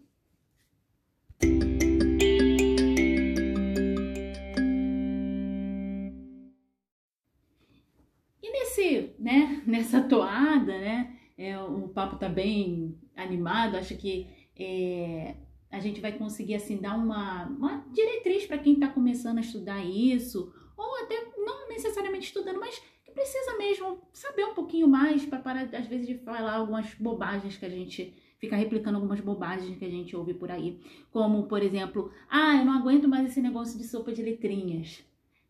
[8.41, 15.35] E nesse, né, nessa toada, né, é, o papo tá bem animado, acho que é,
[15.71, 19.83] a gente vai conseguir assim dar uma, uma diretriz para quem está começando a estudar
[19.83, 25.39] isso, ou até não necessariamente estudando, mas que precisa mesmo saber um pouquinho mais para
[25.39, 29.85] parar às vezes de falar algumas bobagens que a gente fica replicando algumas bobagens que
[29.85, 30.79] a gente ouve por aí,
[31.11, 35.03] como por exemplo, ah, eu não aguento mais esse negócio de sopa de letrinhas,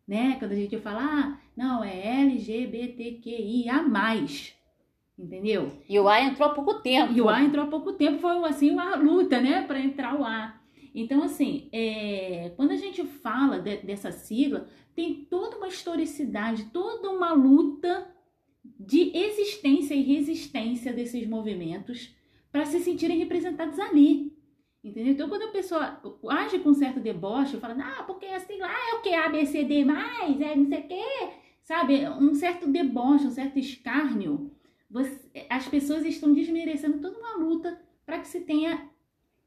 [0.06, 0.36] né?
[0.38, 3.84] Quando a gente fala, ah, não, é LGBTQIA+.
[5.20, 5.70] Entendeu?
[5.86, 7.12] E o A entrou há pouco tempo.
[7.12, 10.24] E o A entrou há pouco tempo, foi assim uma luta, né, para entrar o
[10.24, 10.58] A.
[10.94, 17.10] Então, assim, é, quando a gente fala de, dessa sigla, tem toda uma historicidade, toda
[17.10, 18.10] uma luta
[18.64, 22.16] de existência e resistência desses movimentos
[22.50, 24.34] para se sentirem representados ali.
[24.82, 25.12] Entendeu?
[25.12, 29.02] Então, quando a pessoa age com certo deboche, fala, ah, porque assim lá é o
[29.02, 29.12] que?
[29.12, 31.28] ABCD mais, é não sei o quê,
[31.62, 32.08] sabe?
[32.08, 34.50] Um certo deboche, um certo escárnio.
[34.90, 38.88] Você, as pessoas estão desmerecendo toda uma luta para que se tenha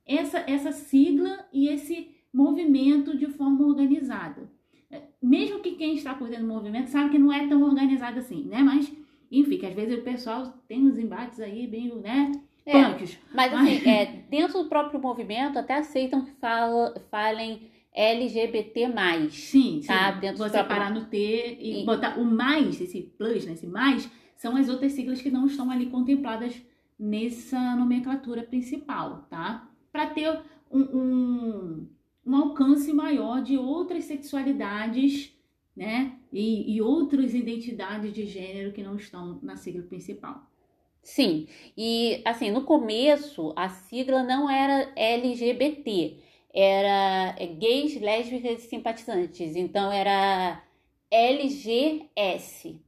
[0.05, 4.49] essa, essa sigla e esse movimento de forma organizada.
[5.21, 8.43] Mesmo que quem está por dentro do movimento sabe que não é tão organizado assim,
[8.45, 8.59] né?
[8.59, 8.91] Mas,
[9.31, 12.31] enfim, que às vezes o pessoal tem uns embates aí bem, né?
[12.65, 12.73] É,
[13.33, 17.61] mas assim, é, dentro do próprio movimento até aceitam que fala, falem
[17.93, 18.89] LGBT+.
[19.29, 20.13] Sim, tá?
[20.13, 20.19] sim.
[20.21, 20.67] Dentro Você próprio...
[20.67, 23.53] parar no T e, e, botar o mais, esse plus, né?
[23.53, 26.61] esse mais, são as outras siglas que não estão ali contempladas
[26.97, 29.69] nessa nomenclatura principal, tá?
[29.91, 30.41] Para ter
[30.71, 31.87] um, um,
[32.25, 35.33] um, alcance maior de outras sexualidades,
[35.75, 36.17] né?
[36.31, 40.49] E, e outras identidades de gênero que não estão na sigla principal.
[41.01, 46.17] Sim, e assim, no começo a sigla não era LGBT,
[46.53, 50.63] era é, gays, lésbicas e simpatizantes, então era
[51.11, 52.79] LGS.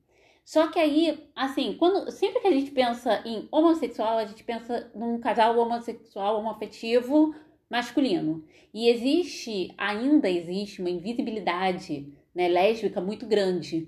[0.45, 4.91] Só que aí, assim, quando sempre que a gente pensa em homossexual, a gente pensa
[4.93, 7.33] num casal homossexual, homoafetivo
[7.67, 8.45] masculino.
[8.71, 13.87] E existe, ainda existe uma invisibilidade né, lésbica muito grande.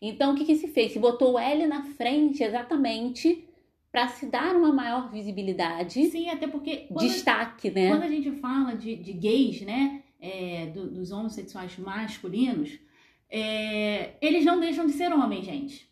[0.00, 0.92] Então, o que, que se fez?
[0.92, 3.46] Se botou o L na frente exatamente
[3.92, 6.06] para se dar uma maior visibilidade.
[6.06, 6.86] Sim, até porque.
[6.98, 7.88] Destaque, a, né?
[7.90, 10.02] Quando a gente fala de, de gays, né?
[10.20, 12.78] É, do, dos homossexuais masculinos,
[13.30, 15.88] é, eles não deixam de ser homens, gente.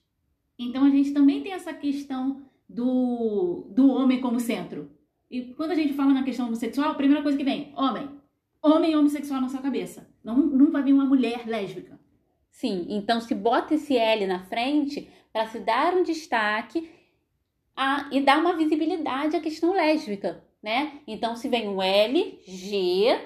[0.58, 4.90] Então a gente também tem essa questão do, do homem como centro.
[5.30, 8.08] E quando a gente fala na questão homossexual, a primeira coisa que vem, homem.
[8.62, 10.08] Homem homossexual na sua cabeça.
[10.24, 11.98] Não, não vai vir uma mulher lésbica.
[12.50, 16.90] Sim, então se bota esse L na frente para se dar um destaque
[17.76, 21.00] a, e dar uma visibilidade à questão lésbica, né?
[21.06, 23.20] Então, se vem um L, G,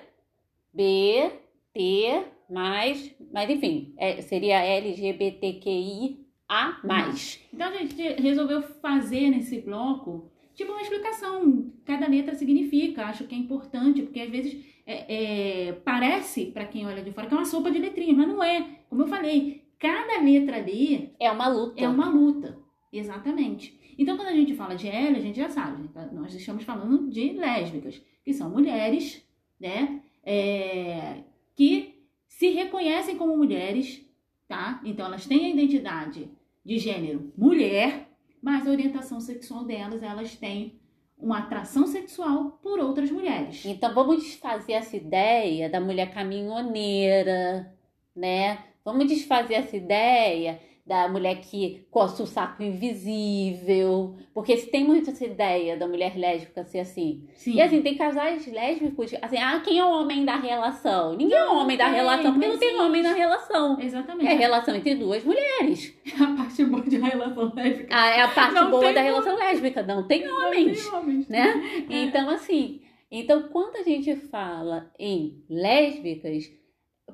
[0.75, 1.31] B,
[1.73, 6.20] T, mais, mas enfim, é, seria LGBTQI
[6.51, 7.41] a mais.
[7.55, 11.73] Então a gente resolveu fazer nesse bloco tipo uma explicação.
[11.87, 13.07] Cada letra significa.
[13.07, 17.29] Acho que é importante, porque às vezes é, é, parece para quem olha de fora
[17.29, 18.81] que é uma sopa de letrinhas, mas não é.
[18.89, 21.81] Como eu falei, cada letra ali é uma luta.
[21.81, 22.59] É uma luta,
[22.93, 23.79] exatamente.
[23.97, 26.07] Então, quando a gente fala de L, a gente já sabe, tá?
[26.07, 29.25] nós estamos falando de lésbicas, que são mulheres,
[29.61, 30.01] né?
[30.25, 31.23] É,
[31.55, 34.05] que se reconhecem como mulheres,
[34.49, 34.81] tá?
[34.85, 36.31] Então, elas têm a identidade
[36.65, 38.09] de gênero mulher,
[38.43, 40.79] mas a orientação sexual delas, elas têm
[41.19, 43.65] uma atração sexual por outras mulheres.
[43.67, 47.73] Então, vamos desfazer essa ideia da mulher caminhoneira,
[48.17, 48.65] né?
[48.85, 55.11] Vamos desfazer essa ideia da mulher que coça o saco invisível, porque se tem muito
[55.11, 57.29] essa ideia da mulher lésbica ser assim.
[57.35, 57.55] Sim.
[57.55, 61.17] E assim, tem casais lésbicos, assim, ah, quem é o homem da relação?
[61.17, 63.81] Ninguém não, é o homem da relação, porque não tem homem na relação.
[63.81, 64.27] Exatamente.
[64.27, 65.95] É a relação entre duas mulheres.
[66.07, 67.97] É a parte boa da relação lésbica.
[67.97, 70.85] Ah, é a parte não boa da relação lésbica, não tem homens.
[70.85, 71.29] Não tem homens.
[71.29, 71.87] Né?
[71.89, 72.03] É.
[72.03, 76.51] Então, assim, então quando a gente fala em lésbicas,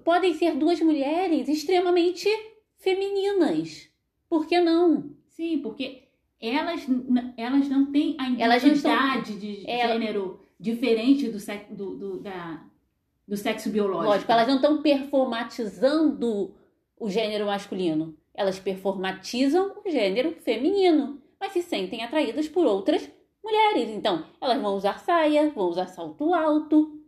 [0.04, 2.28] podem ser duas mulheres extremamente
[2.78, 3.88] femininas.
[4.28, 5.10] Por que não?
[5.28, 6.04] Sim, porque
[6.40, 6.86] elas,
[7.36, 12.62] elas não têm a identidade estão, de ela, gênero diferente do, sexo, do, do, da,
[13.26, 14.10] do sexo biológico.
[14.10, 16.54] Lógico, elas não estão performatizando
[16.98, 18.16] o gênero masculino.
[18.34, 23.10] Elas performatizam o gênero feminino, mas se sentem atraídas por outras
[23.42, 23.88] mulheres.
[23.90, 27.00] Então, elas vão usar saia, vão usar salto alto.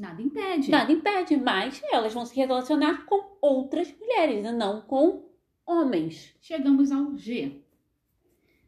[0.00, 0.70] Nada impede.
[0.70, 5.28] Nada impede, mas elas vão se relacionar com outras mulheres e não com
[5.66, 6.34] homens.
[6.40, 7.60] Chegamos ao G.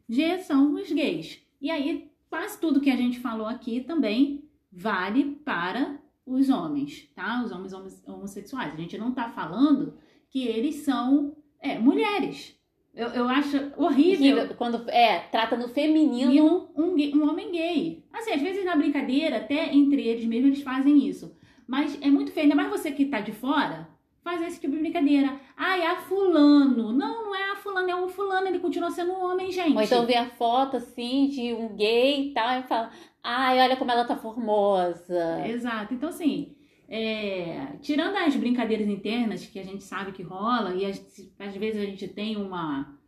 [0.07, 1.41] G são os gays.
[1.59, 7.43] E aí, quase tudo que a gente falou aqui também vale para os homens, tá?
[7.43, 7.73] Os homens
[8.05, 8.71] homossexuais.
[8.71, 9.97] A gente não tá falando
[10.29, 12.55] que eles são é, mulheres.
[12.95, 14.49] Eu, eu acho horrível.
[14.55, 16.69] Quando é, trata no feminino.
[16.75, 18.03] Um, um, um homem gay.
[18.13, 21.35] Assim, às vezes na brincadeira, até entre eles mesmos, eles fazem isso.
[21.67, 23.87] Mas é muito feio, ainda mais você que tá de fora,
[24.23, 25.39] fazer esse tipo de brincadeira.
[25.57, 26.93] Ai, é a fulano.
[26.93, 29.75] Não, não é a fulano, é o fulano, ele continua sendo um homem, gente.
[29.75, 32.91] Ou então vê a foto, assim, de um gay e tal, e fala,
[33.23, 35.47] ai, olha como ela tá formosa.
[35.47, 35.93] Exato.
[35.93, 36.55] Então, assim,
[36.95, 41.85] é, tirando as brincadeiras internas que a gente sabe que rola, e às vezes a
[41.87, 42.99] gente tem uma,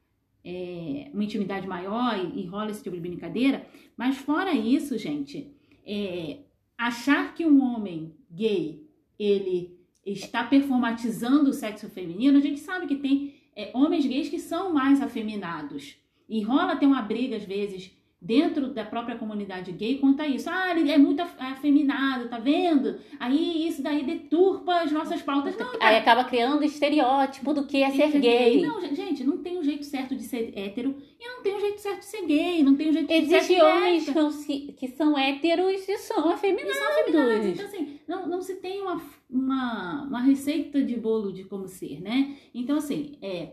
[0.44, 3.64] é, uma intimidade maior e, e, rola esse tipo de brincadeira,
[3.96, 5.54] mas fora isso, gente,
[5.86, 6.40] é,
[6.76, 8.84] achar que um homem gay,
[9.20, 14.40] ele está performatizando o sexo feminino, a gente sabe que tem é, homens gays que
[14.40, 15.96] são mais afeminados.
[16.28, 20.50] E rola ter uma briga, às vezes, dentro da própria comunidade gay quanto a isso.
[20.50, 22.98] Ah, ele é muito afeminado, tá vendo?
[23.20, 25.56] Aí isso daí deturpa as nossas pautas.
[25.58, 28.62] Não, Aí acaba criando estereótipo do que é ser gay.
[28.62, 31.80] Não, gente, não tem um jeito certo de ser hétero e não tem um jeito
[31.80, 34.88] certo de ser gay, não tem um jeito Existem certo de ser homens que, que
[34.88, 36.76] são héteros e são afeminados.
[36.76, 37.46] E são afeminados.
[37.46, 42.02] Então, assim, não, não se tem uma, uma, uma receita de bolo de como ser,
[42.02, 42.36] né?
[42.54, 43.52] Então, assim, é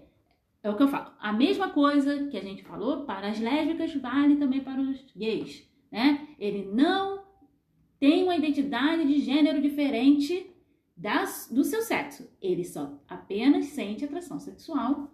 [0.62, 1.12] é o que eu falo.
[1.18, 5.68] A mesma coisa que a gente falou para as lésbicas vale também para os gays,
[5.90, 6.28] né?
[6.38, 7.22] Ele não
[7.98, 10.50] tem uma identidade de gênero diferente
[10.96, 12.28] das, do seu sexo.
[12.40, 15.10] Ele só apenas sente atração sexual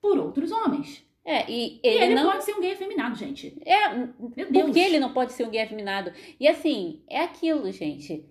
[0.00, 1.04] por outros homens.
[1.24, 2.30] É, e ele, e ele não...
[2.30, 3.56] pode ser um gay afeminado, gente.
[3.64, 4.10] É, Meu
[4.50, 4.64] Deus.
[4.66, 6.12] porque ele não pode ser um gay afeminado?
[6.38, 8.24] E assim, é aquilo, gente.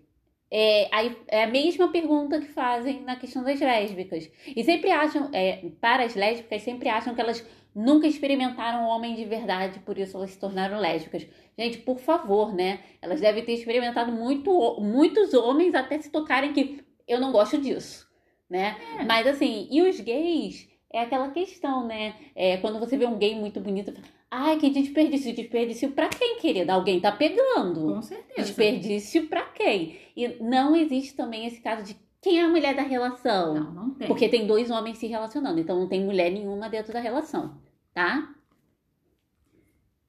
[0.56, 0.88] É,
[1.30, 4.30] é a mesma pergunta que fazem na questão das lésbicas.
[4.56, 7.44] E sempre acham, é, para as lésbicas, sempre acham que elas
[7.74, 11.26] nunca experimentaram um homem de verdade, por isso elas se tornaram lésbicas.
[11.58, 12.82] Gente, por favor, né?
[13.02, 18.08] Elas devem ter experimentado muito, muitos homens até se tocarem que eu não gosto disso,
[18.48, 18.78] né?
[19.00, 19.04] É.
[19.06, 20.72] Mas assim, e os gays?
[20.94, 22.14] É aquela questão, né?
[22.36, 23.92] É, quando você vê um gay muito bonito,
[24.36, 25.36] Ai, que desperdício.
[25.36, 26.74] Desperdício pra quem, querida?
[26.74, 27.82] Alguém tá pegando.
[27.82, 28.48] Com certeza.
[28.48, 30.00] Desperdício pra quem?
[30.18, 33.54] E não existe também esse caso de quem é a mulher da relação.
[33.54, 34.08] Não, não tem.
[34.08, 37.60] Porque tem dois homens se relacionando, então não tem mulher nenhuma dentro da relação,
[37.94, 38.34] tá?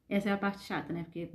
[0.09, 1.05] Essa é a parte chata, né?
[1.05, 1.29] Porque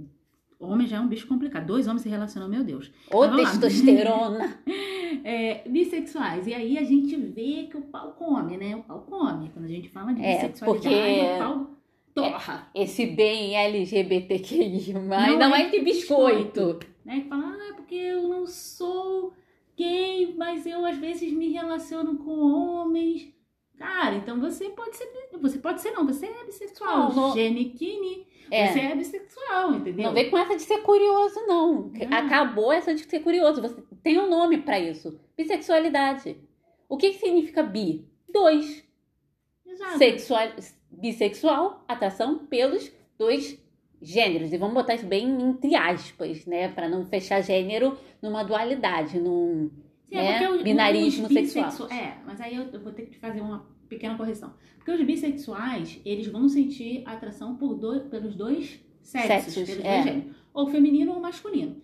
[0.59, 1.67] homem já é um bicho complicado.
[1.67, 2.91] Dois homens se relacionam, meu Deus.
[3.11, 4.63] Ô, testosterona!
[5.23, 6.47] é, bissexuais.
[6.47, 8.75] E aí a gente vê que o pau come, né?
[8.75, 9.49] O pau come.
[9.49, 11.35] Quando a gente fala de é, bissexualidade, porque...
[11.35, 11.78] o pau
[12.21, 12.71] torra.
[12.73, 16.43] É, esse bem LGBTQI, mas não, não é, é de biscoito.
[16.43, 16.87] biscoito.
[17.05, 17.21] Né?
[17.21, 19.33] Que fala, ah, é porque eu não sou
[19.77, 23.33] gay, mas eu às vezes me relaciono com homens.
[23.77, 25.09] Cara, então você pode ser.
[25.41, 27.13] Você pode ser, não, você é bissexual.
[27.13, 28.27] Não, Genikini.
[28.51, 28.67] É.
[28.67, 30.07] Você é bissexual, entendeu?
[30.07, 31.91] Não vem com essa de ser curioso, não.
[32.11, 33.61] Acabou essa de ser curioso.
[33.61, 35.19] Você tem um nome para isso.
[35.37, 36.35] Bissexualidade.
[36.89, 38.05] O que, que significa bi?
[38.27, 38.83] Dois.
[39.65, 39.97] Exato.
[39.97, 40.49] Sexual,
[40.99, 43.59] bissexual, atração pelos dois
[44.01, 44.53] gêneros.
[44.53, 46.69] E vamos botar isso bem entre aspas, né?
[46.69, 49.69] Para não fechar gênero numa dualidade, num
[50.07, 50.49] Sim, é né?
[50.49, 51.89] o, binarismo sexual.
[51.89, 54.53] É, mas aí eu, eu, vou ter que fazer uma pequena correção.
[54.77, 59.93] Porque os bissexuais, eles vão sentir atração por dois, pelos dois sexos, sexos pelos é.
[59.93, 60.35] dois gêneros.
[60.53, 61.81] Ou feminino ou masculino.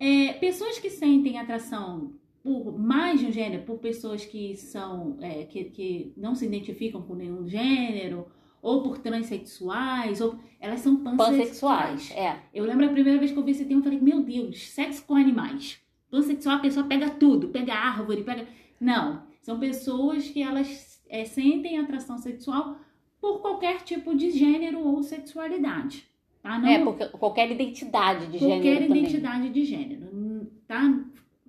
[0.00, 2.12] É, pessoas que sentem atração
[2.42, 7.02] por mais de um gênero, por pessoas que são é, que, que não se identificam
[7.02, 8.26] com nenhum gênero,
[8.60, 11.38] ou por transexuais, ou elas são pansexuais.
[11.38, 12.10] pansexuais.
[12.12, 12.36] É.
[12.52, 15.04] Eu lembro a primeira vez que eu vi esse termo, eu falei, meu Deus, sexo
[15.04, 15.80] com animais.
[16.10, 18.46] Pansexual, a pessoa pega tudo, pega árvore, pega.
[18.80, 22.78] Não, são pessoas que elas é, sentem atração sexual
[23.20, 26.06] por qualquer tipo de gênero ou sexualidade.
[26.42, 26.58] Tá?
[26.58, 28.86] Não, é, porque qualquer identidade de qualquer gênero.
[28.86, 29.52] Qualquer identidade também.
[29.52, 30.50] de gênero.
[30.66, 31.04] Tá?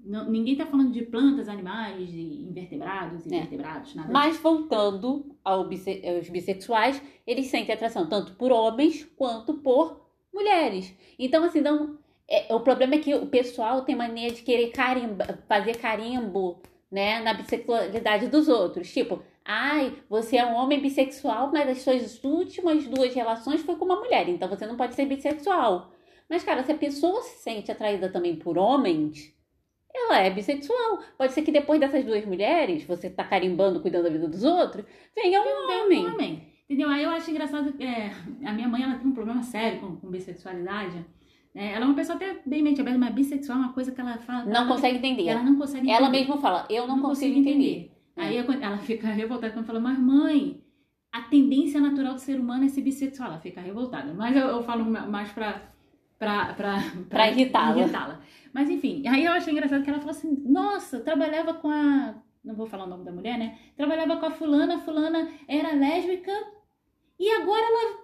[0.09, 3.35] Não, ninguém está falando de plantas, animais, de invertebrados, é.
[3.35, 4.41] invertebrados, nada Mas disso.
[4.41, 10.01] voltando ao bisse, aos bissexuais, eles sentem atração tanto por homens quanto por
[10.33, 10.91] mulheres.
[11.19, 15.43] Então, assim, não, é, o problema é que o pessoal tem mania de querer carimba,
[15.47, 16.59] fazer carimbo
[16.91, 18.91] né, na bissexualidade dos outros.
[18.91, 23.85] Tipo, ai, você é um homem bissexual, mas as suas últimas duas relações foi com
[23.85, 25.91] uma mulher, então você não pode ser bissexual.
[26.27, 29.37] Mas, cara, se a pessoa se sente atraída também por homens,
[30.05, 30.99] ela é bissexual.
[31.17, 34.85] Pode ser que depois dessas duas mulheres, você tá carimbando, cuidando da vida dos outros,
[35.15, 36.07] venha um homem.
[36.07, 36.43] Um homem.
[36.69, 36.89] Entendeu?
[36.89, 38.11] Aí eu acho engraçado, é,
[38.45, 41.03] a minha mãe, ela tem um problema sério com, com bissexualidade.
[41.55, 43.99] É, ela é uma pessoa até bem mente aberta, mas bissexual é uma coisa que
[43.99, 44.45] ela fala...
[44.45, 45.27] Não ela, consegue entender.
[45.27, 45.97] Ela não consegue entender.
[45.97, 47.71] Ela mesma fala, eu não, não consigo, consigo entender.
[47.71, 47.91] entender.
[48.15, 48.45] Aí é.
[48.61, 50.61] ela fica revoltada quando fala, mas mãe,
[51.11, 53.29] a tendência natural do ser humano é ser bissexual.
[53.29, 54.13] Ela fica revoltada.
[54.13, 55.69] Mas eu, eu falo mais pra
[56.19, 57.79] pra, pra, pra irritá-la.
[57.79, 58.19] irritá
[58.53, 62.15] Mas enfim, aí eu achei engraçado que ela falou assim: nossa, trabalhava com a.
[62.43, 63.59] Não vou falar o nome da mulher, né?
[63.75, 66.31] Trabalhava com a fulana, a fulana era lésbica
[67.19, 67.99] e agora ela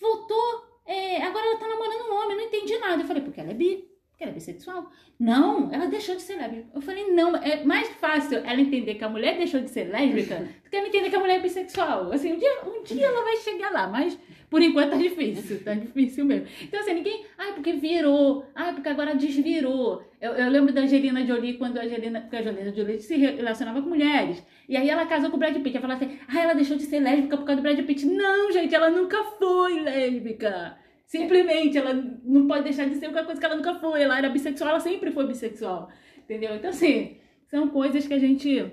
[0.00, 0.74] voltou.
[0.86, 3.02] É, agora ela tá namorando um homem, não entendi nada.
[3.02, 3.88] Eu falei, porque ela é bi,
[4.24, 4.90] ela é bissexual.
[5.18, 6.66] Não, ela deixou de ser lésbica.
[6.74, 10.36] Eu falei, não, é mais fácil ela entender que a mulher deixou de ser lésbica
[10.64, 12.10] do que ela entender que a mulher é bissexual.
[12.12, 14.18] Assim, um dia, um dia ela vai chegar lá, mas
[14.50, 16.46] por enquanto tá difícil, tá difícil mesmo.
[16.62, 17.24] Então, assim, ninguém.
[17.36, 18.46] Ai, porque virou.
[18.54, 20.02] Ai, porque agora desvirou.
[20.20, 22.20] Eu, eu lembro da Angelina Jolie, quando a Angelina.
[22.20, 24.44] Porque a Angelina Jolie se relacionava com mulheres.
[24.68, 25.76] E aí ela casou com o Brad Pitt.
[25.76, 28.06] Ela falava assim: ai, ela deixou de ser lésbica por causa do Brad Pitt.
[28.06, 30.76] Não, gente, ela nunca foi lésbica.
[31.06, 31.92] Simplesmente, ela
[32.24, 34.02] não pode deixar de ser uma coisa que ela nunca foi.
[34.02, 35.88] Ela era bissexual, ela sempre foi bissexual.
[36.18, 36.54] Entendeu?
[36.56, 38.72] Então, assim, são coisas que a gente.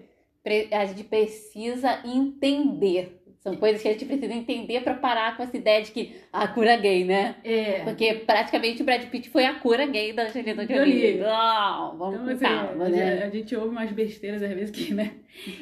[0.71, 3.21] A gente precisa entender.
[3.41, 6.47] São coisas que a gente precisa entender para parar com essa ideia de que a
[6.47, 7.36] cura gay, né?
[7.43, 7.84] É.
[7.84, 11.17] Porque praticamente o Brad Pitt foi a cura gay da Angelina Jolie.
[11.17, 13.23] Não, vamos então, com assim, calma, né?
[13.23, 15.15] A gente ouve umas besteiras às vezes que, né?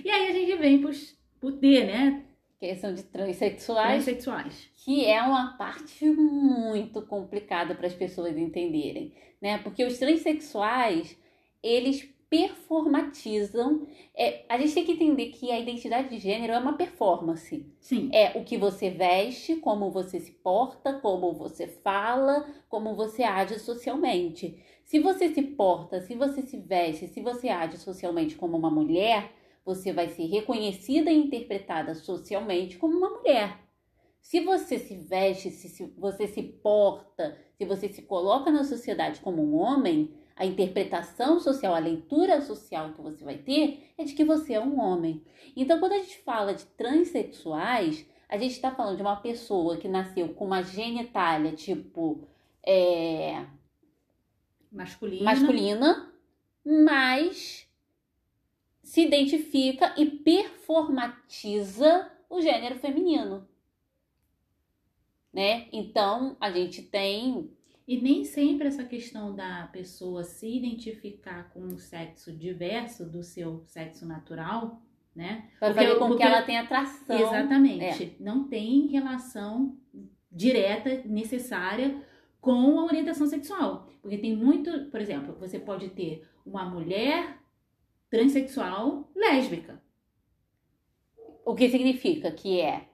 [0.04, 2.22] E aí a gente vem pros, pro T, né?
[2.60, 4.04] Questão de transexuais.
[4.04, 4.70] Transexuais.
[4.76, 9.60] Que é uma parte muito complicada para as pessoas entenderem, né?
[9.60, 11.18] Porque os transexuais,
[11.64, 13.88] eles performatizam.
[14.16, 17.66] É, a gente tem que entender que a identidade de gênero é uma performance.
[17.80, 18.10] Sim.
[18.14, 23.58] É o que você veste, como você se porta, como você fala, como você age
[23.58, 24.62] socialmente.
[24.84, 29.32] Se você se porta, se você se veste, se você age socialmente como uma mulher,
[29.70, 33.60] você vai ser reconhecida e interpretada socialmente como uma mulher.
[34.20, 39.44] Se você se veste, se você se porta, se você se coloca na sociedade como
[39.44, 44.24] um homem, a interpretação social, a leitura social que você vai ter é de que
[44.24, 45.24] você é um homem.
[45.56, 49.88] Então, quando a gente fala de transexuais, a gente está falando de uma pessoa que
[49.88, 52.28] nasceu com uma genitália tipo
[52.66, 53.46] é,
[54.72, 55.24] masculina.
[55.26, 56.14] masculina,
[56.66, 57.69] mas
[58.90, 63.48] se identifica e performatiza o gênero feminino.
[65.32, 65.68] Né?
[65.72, 67.52] Então, a gente tem
[67.88, 73.64] e nem sempre essa questão da pessoa se identificar com um sexo diverso do seu
[73.68, 74.82] sexo natural,
[75.16, 75.48] né?
[75.60, 77.16] Para fazer com que ela tenha atração.
[77.16, 78.04] Exatamente.
[78.04, 78.16] É.
[78.20, 79.78] Não tem relação
[80.32, 82.04] direta, necessária
[82.42, 83.88] com a orientação sexual.
[84.02, 87.39] Porque tem muito, por exemplo, você pode ter uma mulher
[88.10, 89.82] transexual lésbica.
[91.46, 92.88] O que significa que é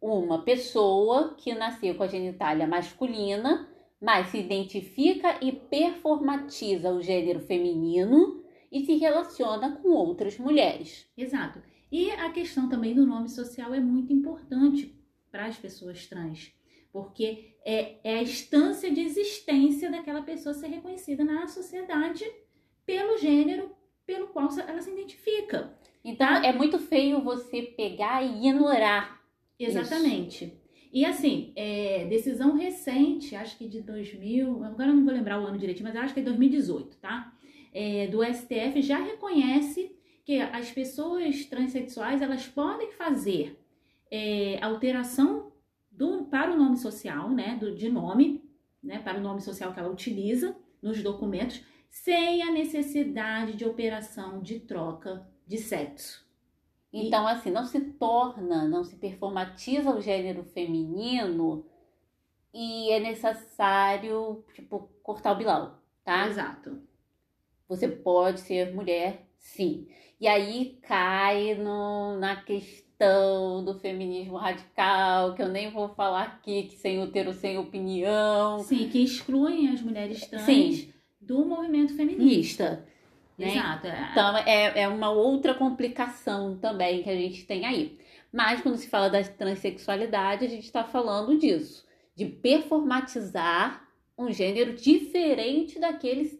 [0.00, 3.68] uma pessoa que nasceu com a genitália masculina
[4.00, 11.10] mas se identifica e performatiza o gênero feminino e se relaciona com outras mulheres.
[11.16, 11.60] Exato.
[11.90, 14.94] E a questão também do nome social é muito importante
[15.30, 16.52] para as pessoas trans,
[16.92, 22.24] porque é, é a instância de existência daquela pessoa ser reconhecida na sociedade
[22.86, 23.70] pelo gênero
[24.08, 25.70] pelo qual ela se identifica.
[26.02, 29.20] Então é muito feio você pegar e ignorar.
[29.60, 30.46] Exatamente.
[30.46, 30.68] Isso.
[30.90, 35.58] E assim, é, decisão recente, acho que de 2000, agora não vou lembrar o ano
[35.58, 37.34] direitinho, mas acho que é 2018, tá?
[37.74, 39.94] É, do STF já reconhece
[40.24, 43.60] que as pessoas transexuais elas podem fazer
[44.10, 45.52] é, alteração
[45.90, 48.42] do, para o nome social, né, do, de nome,
[48.82, 54.40] né, para o nome social que ela utiliza nos documentos, sem a necessidade de operação
[54.40, 56.26] de troca de sexo.
[56.92, 61.66] Então, assim, não se torna, não se performatiza o gênero feminino
[62.52, 66.26] e é necessário, tipo, cortar o bilau, tá?
[66.26, 66.80] Exato.
[67.68, 69.86] Você pode ser mulher, sim.
[70.18, 76.64] E aí cai no, na questão do feminismo radical, que eu nem vou falar aqui,
[76.64, 78.60] que sem útero, sem opinião.
[78.60, 80.92] Sim, que excluem as mulheres trans sim.
[81.28, 82.84] Do movimento feminista.
[83.36, 83.54] Né?
[83.54, 83.86] Exato.
[83.86, 84.08] É.
[84.10, 87.98] Então é, é uma outra complicação também que a gente tem aí.
[88.32, 94.74] Mas quando se fala da transexualidade, a gente está falando disso, de performatizar um gênero
[94.74, 96.36] diferente daqueles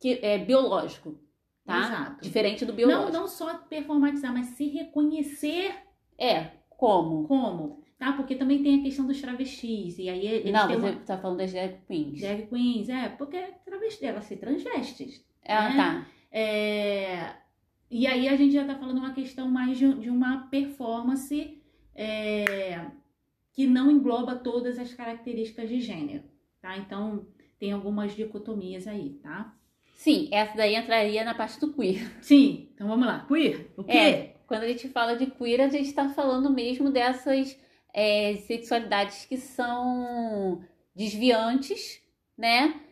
[0.00, 1.18] que é biológico,
[1.64, 1.78] tá?
[1.78, 2.22] Exato.
[2.22, 3.12] Diferente do biológico.
[3.12, 5.74] Não, não só performatizar, mas se reconhecer.
[6.18, 7.28] É, como?
[7.28, 7.85] Como?
[7.98, 8.12] Tá?
[8.12, 9.98] Porque também tem a questão dos travestis.
[9.98, 10.92] E aí Não, você uma...
[10.96, 12.20] tá falando das drag queens.
[12.20, 15.24] Drag queens, é, porque travesti, elas se transvestes.
[15.46, 15.76] Ah, né?
[15.76, 16.06] tá.
[16.30, 17.32] É,
[17.90, 21.62] e aí a gente já está falando uma questão mais de, de uma performance
[21.94, 22.86] é,
[23.52, 26.24] que não engloba todas as características de gênero,
[26.60, 26.76] tá?
[26.76, 27.26] Então
[27.58, 29.54] tem algumas dicotomias aí, tá?
[29.94, 32.06] Sim, essa daí entraria na parte do queer.
[32.20, 33.24] Sim, então vamos lá.
[33.26, 33.96] Queer, o quê?
[33.96, 37.58] É, quando a gente fala de queer, a gente está falando mesmo dessas
[37.96, 40.62] é, sexualidades que são
[40.94, 42.02] desviantes,
[42.36, 42.82] né?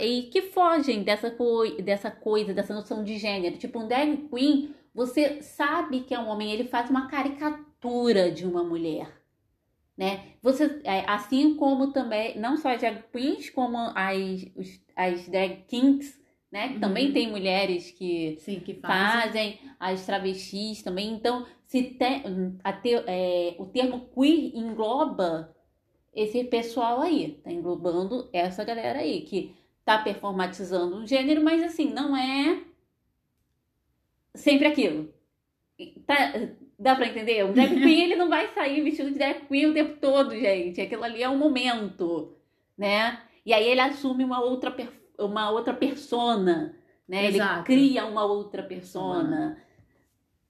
[0.00, 3.56] e que fogem dessa, co dessa coisa, dessa noção de gênero.
[3.56, 8.44] Tipo, um drag queen, você sabe que é um homem, ele faz uma caricatura de
[8.44, 9.10] uma mulher.
[9.96, 10.24] Né?
[10.42, 14.44] Você, é, assim como também, não só as drag queens, como as,
[14.96, 16.20] as drag kings,
[16.50, 16.68] né?
[16.68, 16.80] Que uhum.
[16.80, 19.22] também tem mulheres que, Sim, que fazem.
[19.54, 19.58] fazem.
[19.80, 21.14] as travestis também.
[21.14, 25.56] Então, se tem, a te, é, o termo queer engloba
[26.12, 31.90] esse pessoal aí, tá englobando essa galera aí, que tá performatizando um gênero, mas assim,
[31.90, 32.62] não é
[34.34, 35.14] sempre aquilo.
[36.06, 36.14] Tá,
[36.78, 37.42] dá pra entender?
[37.46, 40.78] O drag queen ele não vai sair vestido de drag queen o tempo todo, gente.
[40.78, 42.36] Aquilo ali é um momento.
[42.76, 43.18] né?
[43.46, 44.76] E aí ele assume uma outra,
[45.18, 46.76] uma outra persona,
[47.08, 47.28] né?
[47.28, 47.72] Exato.
[47.72, 49.56] Ele cria uma outra persona.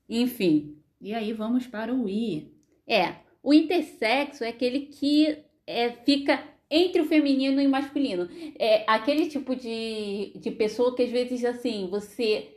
[0.09, 0.82] Enfim.
[1.03, 2.49] E aí vamos para o I.
[2.87, 5.37] É, o intersexo é aquele que
[5.67, 8.29] é, fica entre o feminino e o masculino.
[8.59, 12.57] É aquele tipo de, de pessoa que às vezes, assim, você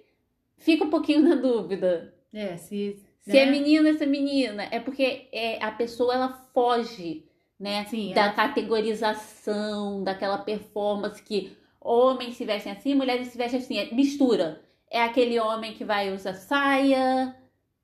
[0.57, 2.13] fica um pouquinho na dúvida.
[2.31, 3.03] É, se...
[3.21, 3.39] Se né?
[3.39, 4.67] é menina, se é menina.
[4.69, 7.25] É porque é, a pessoa, ela foge,
[7.59, 7.83] né?
[7.85, 13.77] Sim, da ela- categorização, daquela performance que homens se vestem assim, mulheres se vestem assim.
[13.79, 14.61] É, mistura.
[14.91, 17.35] É aquele homem que vai usar saia,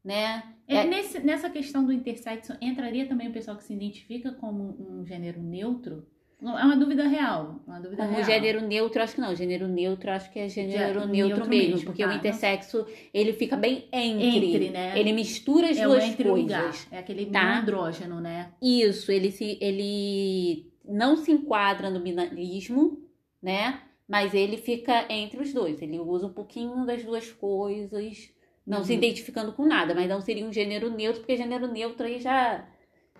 [0.03, 0.43] né?
[0.75, 5.05] É, nesse- nessa questão do intersexo, entraria também o pessoal que se identifica como um
[5.05, 6.05] gênero neutro?
[6.43, 7.61] É uma dúvida real.
[7.67, 8.25] Uma dúvida Como real.
[8.25, 9.35] gênero neutro, acho que não.
[9.35, 11.71] Gênero neutro, acho que é gênero neutro, mesmo.
[11.73, 12.09] mesmo, porque tá.
[12.09, 14.47] o intersexo, ele fica bem entre.
[14.55, 14.99] Entre, né?
[14.99, 16.41] Ele mistura as É duas entre coisas.
[16.41, 16.73] lugar.
[16.91, 17.59] É aquele tá?
[17.59, 18.51] andrógeno, né?
[18.59, 22.99] Isso, ele, se, ele não se enquadra no binarismo,
[23.39, 23.79] né?
[24.07, 25.79] Mas ele fica entre os dois.
[25.79, 28.31] Ele usa um pouquinho das duas coisas,
[28.65, 28.97] não se Uhum.
[28.97, 29.93] identificando com nada.
[29.95, 32.65] Mas não seria um gênero neutro, porque gênero neutro aí já,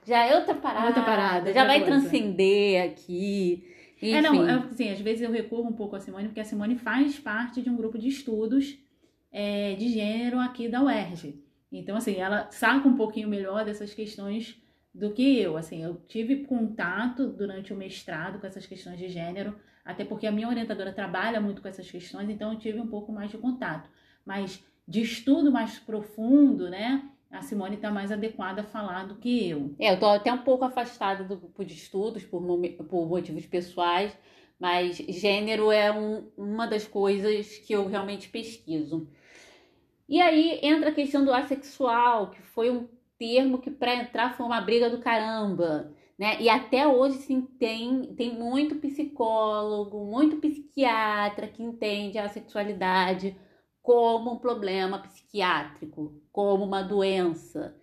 [0.05, 0.87] já é outra parada.
[0.87, 1.99] Outra parada, Já outra vai coisa.
[1.99, 3.67] transcender aqui.
[3.97, 4.13] Enfim.
[4.13, 6.75] É, não, é, assim, às vezes eu recorro um pouco a Simone, porque a Simone
[6.77, 8.77] faz parte de um grupo de estudos
[9.31, 11.39] é, de gênero aqui da UERJ.
[11.71, 14.59] Então, assim, ela saca um pouquinho melhor dessas questões
[14.93, 15.55] do que eu.
[15.55, 20.31] Assim, eu tive contato durante o mestrado com essas questões de gênero, até porque a
[20.31, 23.87] minha orientadora trabalha muito com essas questões, então eu tive um pouco mais de contato.
[24.25, 24.61] Mas
[24.91, 27.09] de estudo mais profundo, né?
[27.31, 29.73] A Simone está mais adequada a falar do que eu.
[29.79, 32.41] É, eu tô até um pouco afastada do grupo de estudos por,
[32.89, 34.11] por motivos pessoais,
[34.59, 39.07] mas gênero é um- uma das coisas que eu realmente pesquiso.
[40.09, 42.85] E aí entra a questão do assexual, que foi um
[43.17, 46.35] termo que para entrar foi uma briga do caramba, né?
[46.41, 53.37] E até hoje sim tem, tem muito psicólogo, muito psiquiatra que entende a sexualidade
[53.81, 57.75] como um problema psiquiátrico, como uma doença.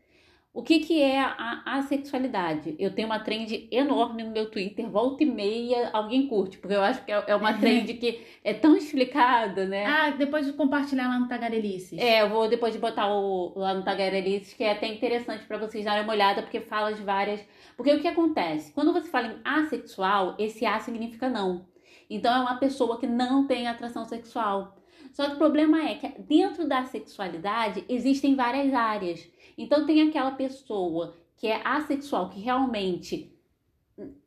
[0.59, 2.75] O que, que é a assexualidade?
[2.81, 6.83] Eu tenho uma trend enorme no meu Twitter, volta e meia alguém curte, porque eu
[6.83, 9.85] acho que é é uma trend que é tão explicada, né?
[9.87, 11.99] Ah, depois de compartilhar lá no Tagarelices.
[11.99, 15.59] É, eu vou depois de botar o, lá no Tagarelices, que é até interessante para
[15.59, 17.41] vocês darem uma olhada, porque fala de várias.
[17.77, 18.73] Porque o que acontece?
[18.73, 21.67] Quando você fala em assexual, esse A significa não.
[22.11, 24.78] Então é uma pessoa que não tem atração sexual.
[25.19, 29.29] Só que o problema é que dentro da sexualidade existem várias áreas.
[29.59, 33.37] Então tem aquela pessoa que é assexual, que realmente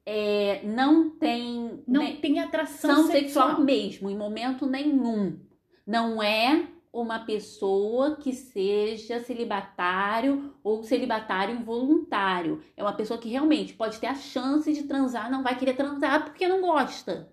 [0.05, 1.81] é, não tem.
[1.87, 3.47] Não tem atração atração sexual.
[3.47, 5.39] sexual mesmo, em momento nenhum.
[5.87, 12.61] Não é uma pessoa que seja celibatário ou celibatário involuntário.
[12.75, 16.25] É uma pessoa que realmente pode ter a chance de transar, não vai querer transar
[16.25, 17.31] porque não gosta.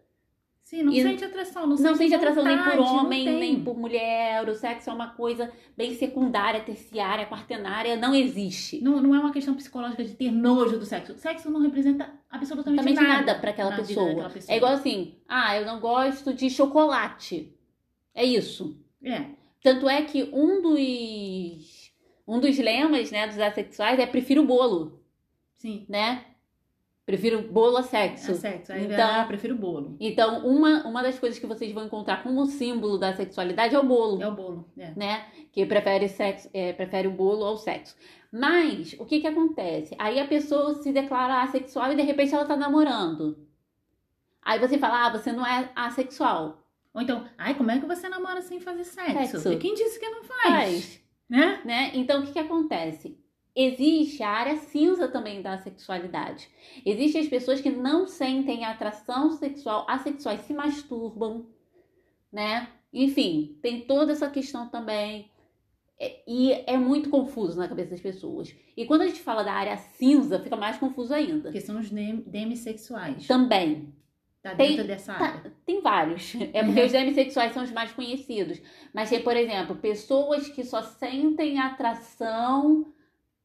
[0.68, 1.66] Sim, não E sente atração.
[1.66, 4.46] Não, Não sente atração nem por vontade, homem, nem por mulher.
[4.46, 8.78] O sexo é uma coisa bem secundária, terciária, quaternária, não existe.
[8.82, 11.14] Não, não é uma questão psicológica de ter nojo do sexo.
[11.14, 14.08] O sexo não representa absolutamente Também nada, nada para aquela pessoa.
[14.08, 14.54] daquela pessoa.
[14.54, 17.50] É igual assim, ah, eu não gosto de chocolate.
[18.14, 18.78] É isso.
[19.02, 19.24] É.
[19.62, 21.90] Tanto é que um dos
[22.26, 25.00] um dos lemas, né, dos assexuais é prefiro bolo,
[25.56, 25.86] Sim.
[25.88, 26.26] né?
[27.08, 28.32] Prefiro bolo a sexo.
[28.32, 28.70] É sexo.
[28.70, 29.96] Aí Então- ah, prefiro bolo.
[29.98, 33.82] Então, uma, uma das coisas que vocês vão encontrar como símbolo da sexualidade é o
[33.82, 34.68] bolo, É o bolo.
[34.76, 34.92] É.
[34.94, 35.24] né?
[35.50, 37.96] Que prefere sexo, é, prefere o bolo ao sexo.
[38.30, 39.96] Mas o que que acontece?
[39.98, 43.38] Aí a pessoa se declara assexual e de repente ela tá namorando.
[44.42, 46.62] Aí você fala, ah, você não é assexual.
[46.92, 49.40] Ou então, ai, como é que você namora sem fazer sexo?
[49.40, 49.58] Sexo.
[49.58, 50.42] Quem disse que não faz?
[50.42, 51.00] Faz.
[51.26, 51.62] Né?
[51.64, 51.90] né?
[51.94, 53.18] Então, o que, que acontece?
[53.60, 56.48] Existe a área cinza também da sexualidade.
[56.86, 61.44] Existem as pessoas que não sentem atração sexual, assexuais se masturbam,
[62.32, 62.68] né?
[62.92, 65.28] Enfim, tem toda essa questão também.
[66.00, 68.54] É- E é muito confuso na cabeça das pessoas.
[68.76, 71.42] E quando a gente fala da área cinza, fica mais confuso ainda.
[71.42, 73.26] Porque são os dem- demissexuais.
[73.26, 73.92] Também.
[74.40, 75.52] Tá tem- dentro dessa Tá, área.
[75.66, 76.36] tem vários.
[76.54, 78.62] É porque os demissexuais são os mais conhecidos.
[78.94, 82.86] Mas tem, por exemplo, pessoas que só sentem atração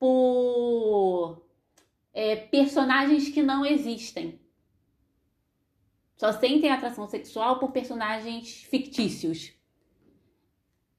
[0.03, 1.41] por
[2.13, 4.37] é, personagens que não existem.
[6.17, 9.53] Só sentem atração sexual por personagens fictícios.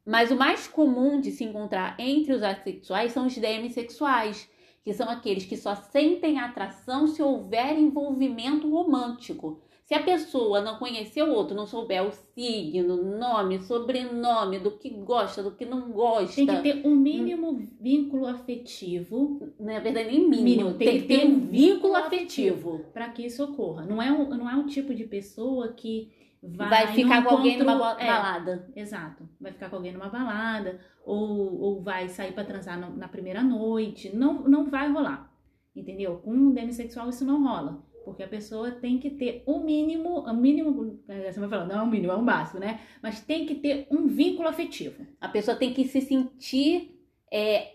[0.06, 4.48] Mas o mais comum de se encontrar entre os assexuais são os demissexuais,
[4.82, 9.60] que são aqueles que só sentem atração se houver envolvimento romântico.
[9.84, 14.88] Se a pessoa não conhecer o outro, não souber o signo, nome, sobrenome, do que
[14.88, 16.36] gosta, do que não gosta.
[16.36, 19.52] Tem que ter um mínimo vínculo afetivo.
[19.60, 20.42] Na é verdade, nem mínimo.
[20.42, 22.86] mínimo tem, tem, que ter um vínculo afetivo.
[22.94, 23.84] Para que isso ocorra.
[23.84, 26.10] Não é, um, não é um tipo de pessoa que
[26.42, 28.72] vai, vai ficar com alguém numa é, balada.
[28.74, 29.28] exato.
[29.38, 30.80] Vai ficar com alguém numa balada.
[31.04, 34.16] Ou, ou vai sair para transar no, na primeira noite.
[34.16, 35.30] Não, não vai rolar.
[35.76, 36.16] Entendeu?
[36.24, 37.83] Com um demissexual isso não rola.
[38.04, 41.66] Porque a pessoa tem que ter o um mínimo, o um mínimo, você vai falar,
[41.66, 42.80] não é um mínimo, é um básico, né?
[43.02, 45.06] Mas tem que ter um vínculo afetivo.
[45.20, 47.00] A pessoa tem que se sentir.
[47.30, 47.74] É,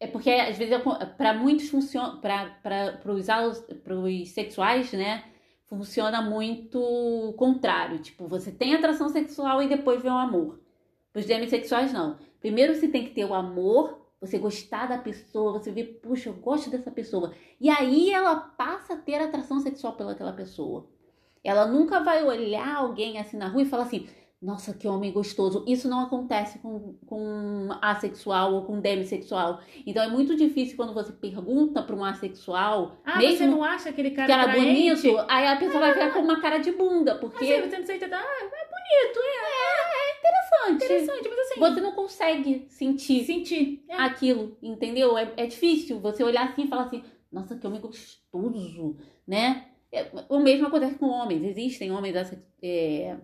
[0.00, 0.74] é porque às vezes
[1.16, 5.24] para muitos funciona, para os sexuais, né?
[5.66, 7.98] Funciona muito contrário.
[7.98, 10.60] Tipo, você tem atração sexual e depois vem o amor.
[11.14, 12.18] Os demissexuais, não.
[12.40, 16.34] Primeiro você tem que ter o amor você gostar da pessoa, você vê, puxa, eu
[16.34, 17.34] gosto dessa pessoa.
[17.60, 20.86] E aí ela passa a ter atração sexual pelaquela pessoa.
[21.42, 24.06] Ela nunca vai olhar alguém assim na rua e falar assim,
[24.40, 25.64] nossa, que homem gostoso.
[25.66, 29.60] Isso não acontece com, com assexual ou com demissexual.
[29.84, 32.98] Então é muito difícil quando você pergunta para um assexual.
[33.04, 35.18] Ah, mesmo você não acha aquele cara, que era bonito?
[35.28, 37.16] Aí a pessoa ah, vai ficar com uma cara de bunda.
[37.16, 37.44] Porque.
[37.44, 39.81] Assim, você não sei, ah, é bonito, é, é
[40.70, 41.20] interessante.
[41.20, 41.60] Interessante, mas assim.
[41.60, 43.96] Você não consegue sentir, sentir é.
[43.96, 45.16] aquilo, entendeu?
[45.16, 48.96] É, é difícil você olhar assim e falar assim, nossa, que homem gostoso,
[49.26, 49.66] né?
[49.90, 51.44] É, o mesmo acontece com homens.
[51.44, 52.14] Existem homens
[52.62, 53.16] é,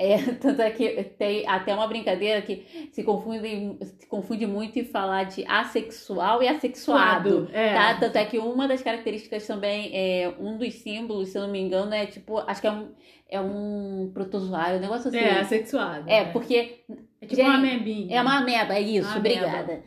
[0.00, 4.84] é, tanto é que tem até uma brincadeira que se confunde, se confunde muito em
[4.84, 7.50] falar de assexual e assexuado.
[7.52, 7.74] É.
[7.74, 7.94] Tá?
[8.00, 11.60] Tanto é que uma das características também, é, um dos símbolos, se eu não me
[11.60, 12.88] engano, é tipo, acho que é um,
[13.28, 15.18] é um protozoário, um negócio assim.
[15.18, 16.08] É, assexuado.
[16.08, 16.80] É, porque.
[17.20, 18.16] É tipo gente, uma amebinha.
[18.16, 19.82] É uma ameba, é isso, obrigada.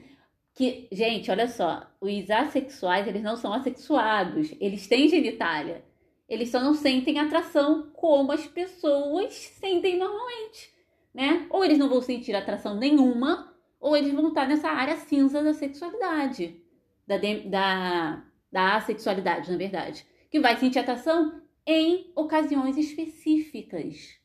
[0.56, 5.84] Que, gente, olha só, os assexuais, eles não são assexuados, eles têm genitália.
[6.28, 10.74] Eles só não sentem atração como as pessoas sentem normalmente,
[11.14, 11.46] né?
[11.50, 15.54] Ou eles não vão sentir atração nenhuma, ou eles vão estar nessa área cinza da
[15.54, 16.62] sexualidade,
[17.06, 24.20] da, da, da assexualidade, na verdade, que vai sentir atração em ocasiões específicas,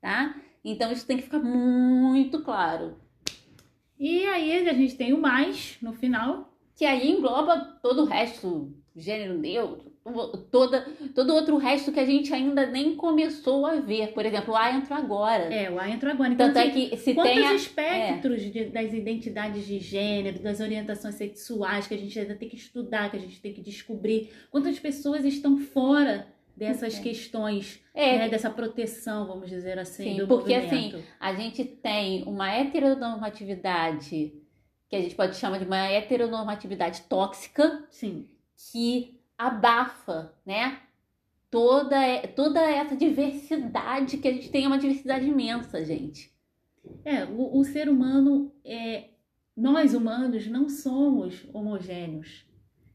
[0.00, 0.34] tá?
[0.64, 2.98] Então isso tem que ficar muito claro.
[3.98, 8.72] E aí a gente tem o mais no final, que aí engloba todo o resto,
[8.94, 9.92] gênero neutro,
[10.50, 14.12] toda, todo outro resto que a gente ainda nem começou a ver.
[14.12, 15.52] Por exemplo, o A entrou agora.
[15.52, 16.32] É, o A entrou agora.
[16.32, 17.54] Então, Tanto é que se quantos tem a...
[17.54, 18.48] espectros é.
[18.48, 23.10] de, das identidades de gênero, das orientações sexuais que a gente ainda tem que estudar,
[23.10, 24.30] que a gente tem que descobrir.
[24.50, 26.26] Quantas pessoas estão fora
[26.56, 27.02] dessas é.
[27.02, 28.18] questões, é.
[28.18, 30.96] Né, dessa proteção, vamos dizer assim, Sim, porque movimento.
[30.96, 34.32] assim, a gente tem uma heteronormatividade
[34.88, 38.26] que a gente pode chamar de uma heteronormatividade tóxica, Sim.
[38.72, 40.80] que abafa, né?
[41.50, 41.96] Toda,
[42.36, 46.30] toda essa diversidade que a gente tem, é uma diversidade imensa, gente.
[47.04, 49.10] É, o, o ser humano, é,
[49.56, 52.44] nós humanos não somos homogêneos.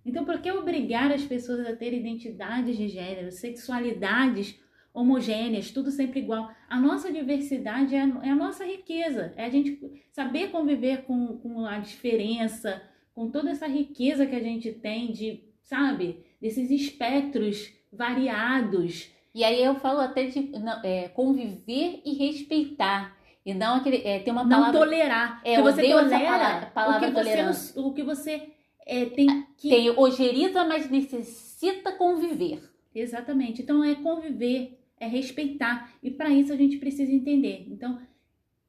[0.06, 4.62] Então, por que obrigar as pessoas a ter identidades de gênero, sexualidades
[4.94, 6.54] homogêneas, tudo sempre igual.
[6.70, 9.80] A nossa diversidade é a, é a nossa riqueza, é a gente
[10.12, 12.82] saber conviver com, com a diferença,
[13.14, 19.10] com toda essa riqueza que a gente tem de, sabe, desses espectros variados.
[19.34, 23.18] E aí eu falo até de não, é, conviver e respeitar.
[23.46, 24.06] E não aquele.
[24.06, 24.74] É, tem uma palavra.
[24.74, 25.42] Não tolerar.
[25.46, 28.50] É, você tolera palavra, palavra o que você, o que você
[28.86, 29.70] é, tem que.
[29.70, 32.62] Tem ojeriza, mas necessita conviver.
[32.94, 33.62] Exatamente.
[33.62, 35.94] Então é conviver, é respeitar.
[36.04, 37.66] E para isso a gente precisa entender.
[37.70, 38.00] Então,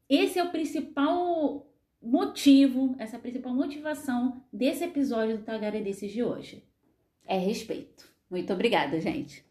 [0.09, 1.67] esse é o principal
[2.01, 6.63] motivo, essa principal motivação desse episódio do Tagaredeces de hoje.
[7.27, 8.05] É respeito.
[8.31, 9.45] Muito obrigada, gente.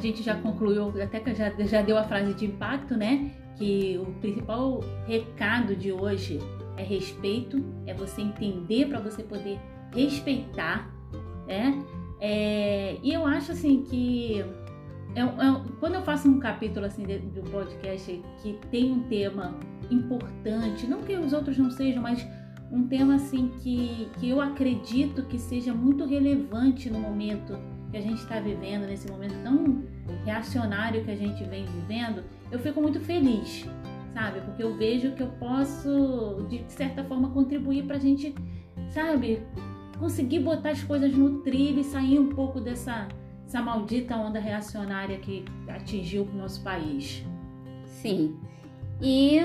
[0.00, 3.30] a gente já concluiu, até que já, já deu a frase de impacto, né?
[3.56, 6.38] Que o principal recado de hoje
[6.78, 9.60] é respeito, é você entender para você poder
[9.94, 10.90] respeitar,
[11.46, 11.84] né?
[12.20, 14.44] É, e eu acho assim que
[15.14, 19.54] é, é, quando eu faço um capítulo assim do podcast que tem um tema
[19.90, 22.26] importante, não que os outros não sejam, mas
[22.70, 27.58] um tema assim que, que eu acredito que seja muito relevante no momento
[27.90, 29.82] que a gente está vivendo, nesse momento tão
[30.24, 33.66] reacionário que a gente vem vivendo, eu fico muito feliz,
[34.12, 34.40] sabe?
[34.42, 38.32] Porque eu vejo que eu posso, de certa forma, contribuir para a gente,
[38.90, 39.42] sabe,
[40.00, 43.06] conseguir botar as coisas no trilho e sair um pouco dessa,
[43.46, 47.22] essa maldita onda reacionária que atingiu o nosso país.
[47.84, 48.36] Sim.
[49.00, 49.38] E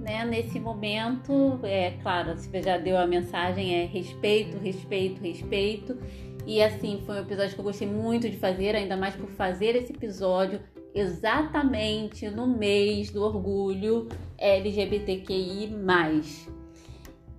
[0.00, 5.98] né, nesse momento, é claro, você já deu a mensagem, é respeito, respeito, respeito.
[6.46, 9.76] E assim, foi um episódio que eu gostei muito de fazer, ainda mais por fazer
[9.76, 10.60] esse episódio
[10.94, 15.70] exatamente no mês do orgulho LGBTQI.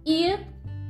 [0.05, 0.38] E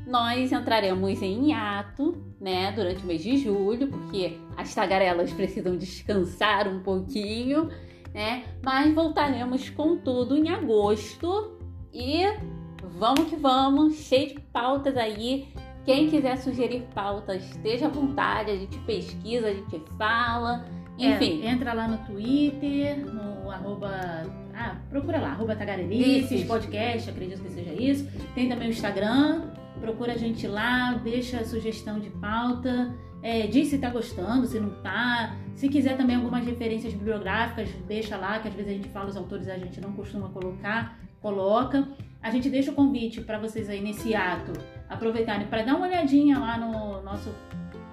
[0.10, 6.68] nós entraremos em hiato, né, durante o mês de julho, porque as tagarelas precisam descansar
[6.68, 7.70] um pouquinho,
[8.14, 8.44] né?
[8.64, 11.60] Mas voltaremos com tudo em agosto
[11.94, 12.24] e
[12.82, 15.48] vamos que vamos, cheio de pautas aí.
[15.86, 20.66] Quem quiser sugerir pautas, esteja à vontade, a gente pesquisa, a gente fala.
[21.00, 21.42] É, Enfim.
[21.44, 23.90] É, entra lá no Twitter, no arroba.
[24.54, 28.10] Ah, procura lá, arroba Tagarelices, podcast, acredito que seja isso.
[28.36, 29.50] Tem também o Instagram,
[29.80, 32.94] procura a gente lá, deixa a sugestão de pauta.
[33.22, 35.36] É, diz se tá gostando, se não tá.
[35.56, 39.18] Se quiser também algumas referências bibliográficas, deixa lá, que às vezes a gente fala os
[39.18, 41.88] autores a gente não costuma colocar, coloca.
[42.22, 44.54] A gente deixa o convite para vocês aí nesse ato
[44.90, 47.34] aproveitarem para dar uma olhadinha lá no nosso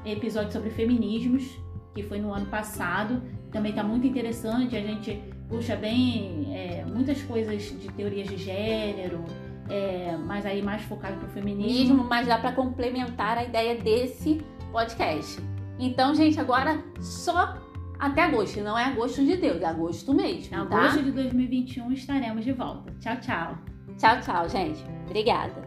[0.05, 1.59] episódio sobre feminismos,
[1.95, 3.22] que foi no ano passado.
[3.51, 9.24] Também está muito interessante, a gente puxa bem é, muitas coisas de teorias de gênero,
[9.68, 12.04] é, mas aí mais focado para o feminismo.
[12.04, 14.40] Mas dá para complementar a ideia desse
[14.72, 15.40] podcast.
[15.78, 17.56] Então, gente, agora só
[17.98, 18.60] até agosto.
[18.60, 20.50] Não é agosto de Deus, é agosto mesmo.
[20.50, 20.78] Tá?
[20.78, 22.92] agosto de 2021 estaremos de volta.
[23.00, 23.58] Tchau, tchau.
[23.98, 24.84] Tchau, tchau, gente.
[25.06, 25.65] Obrigada.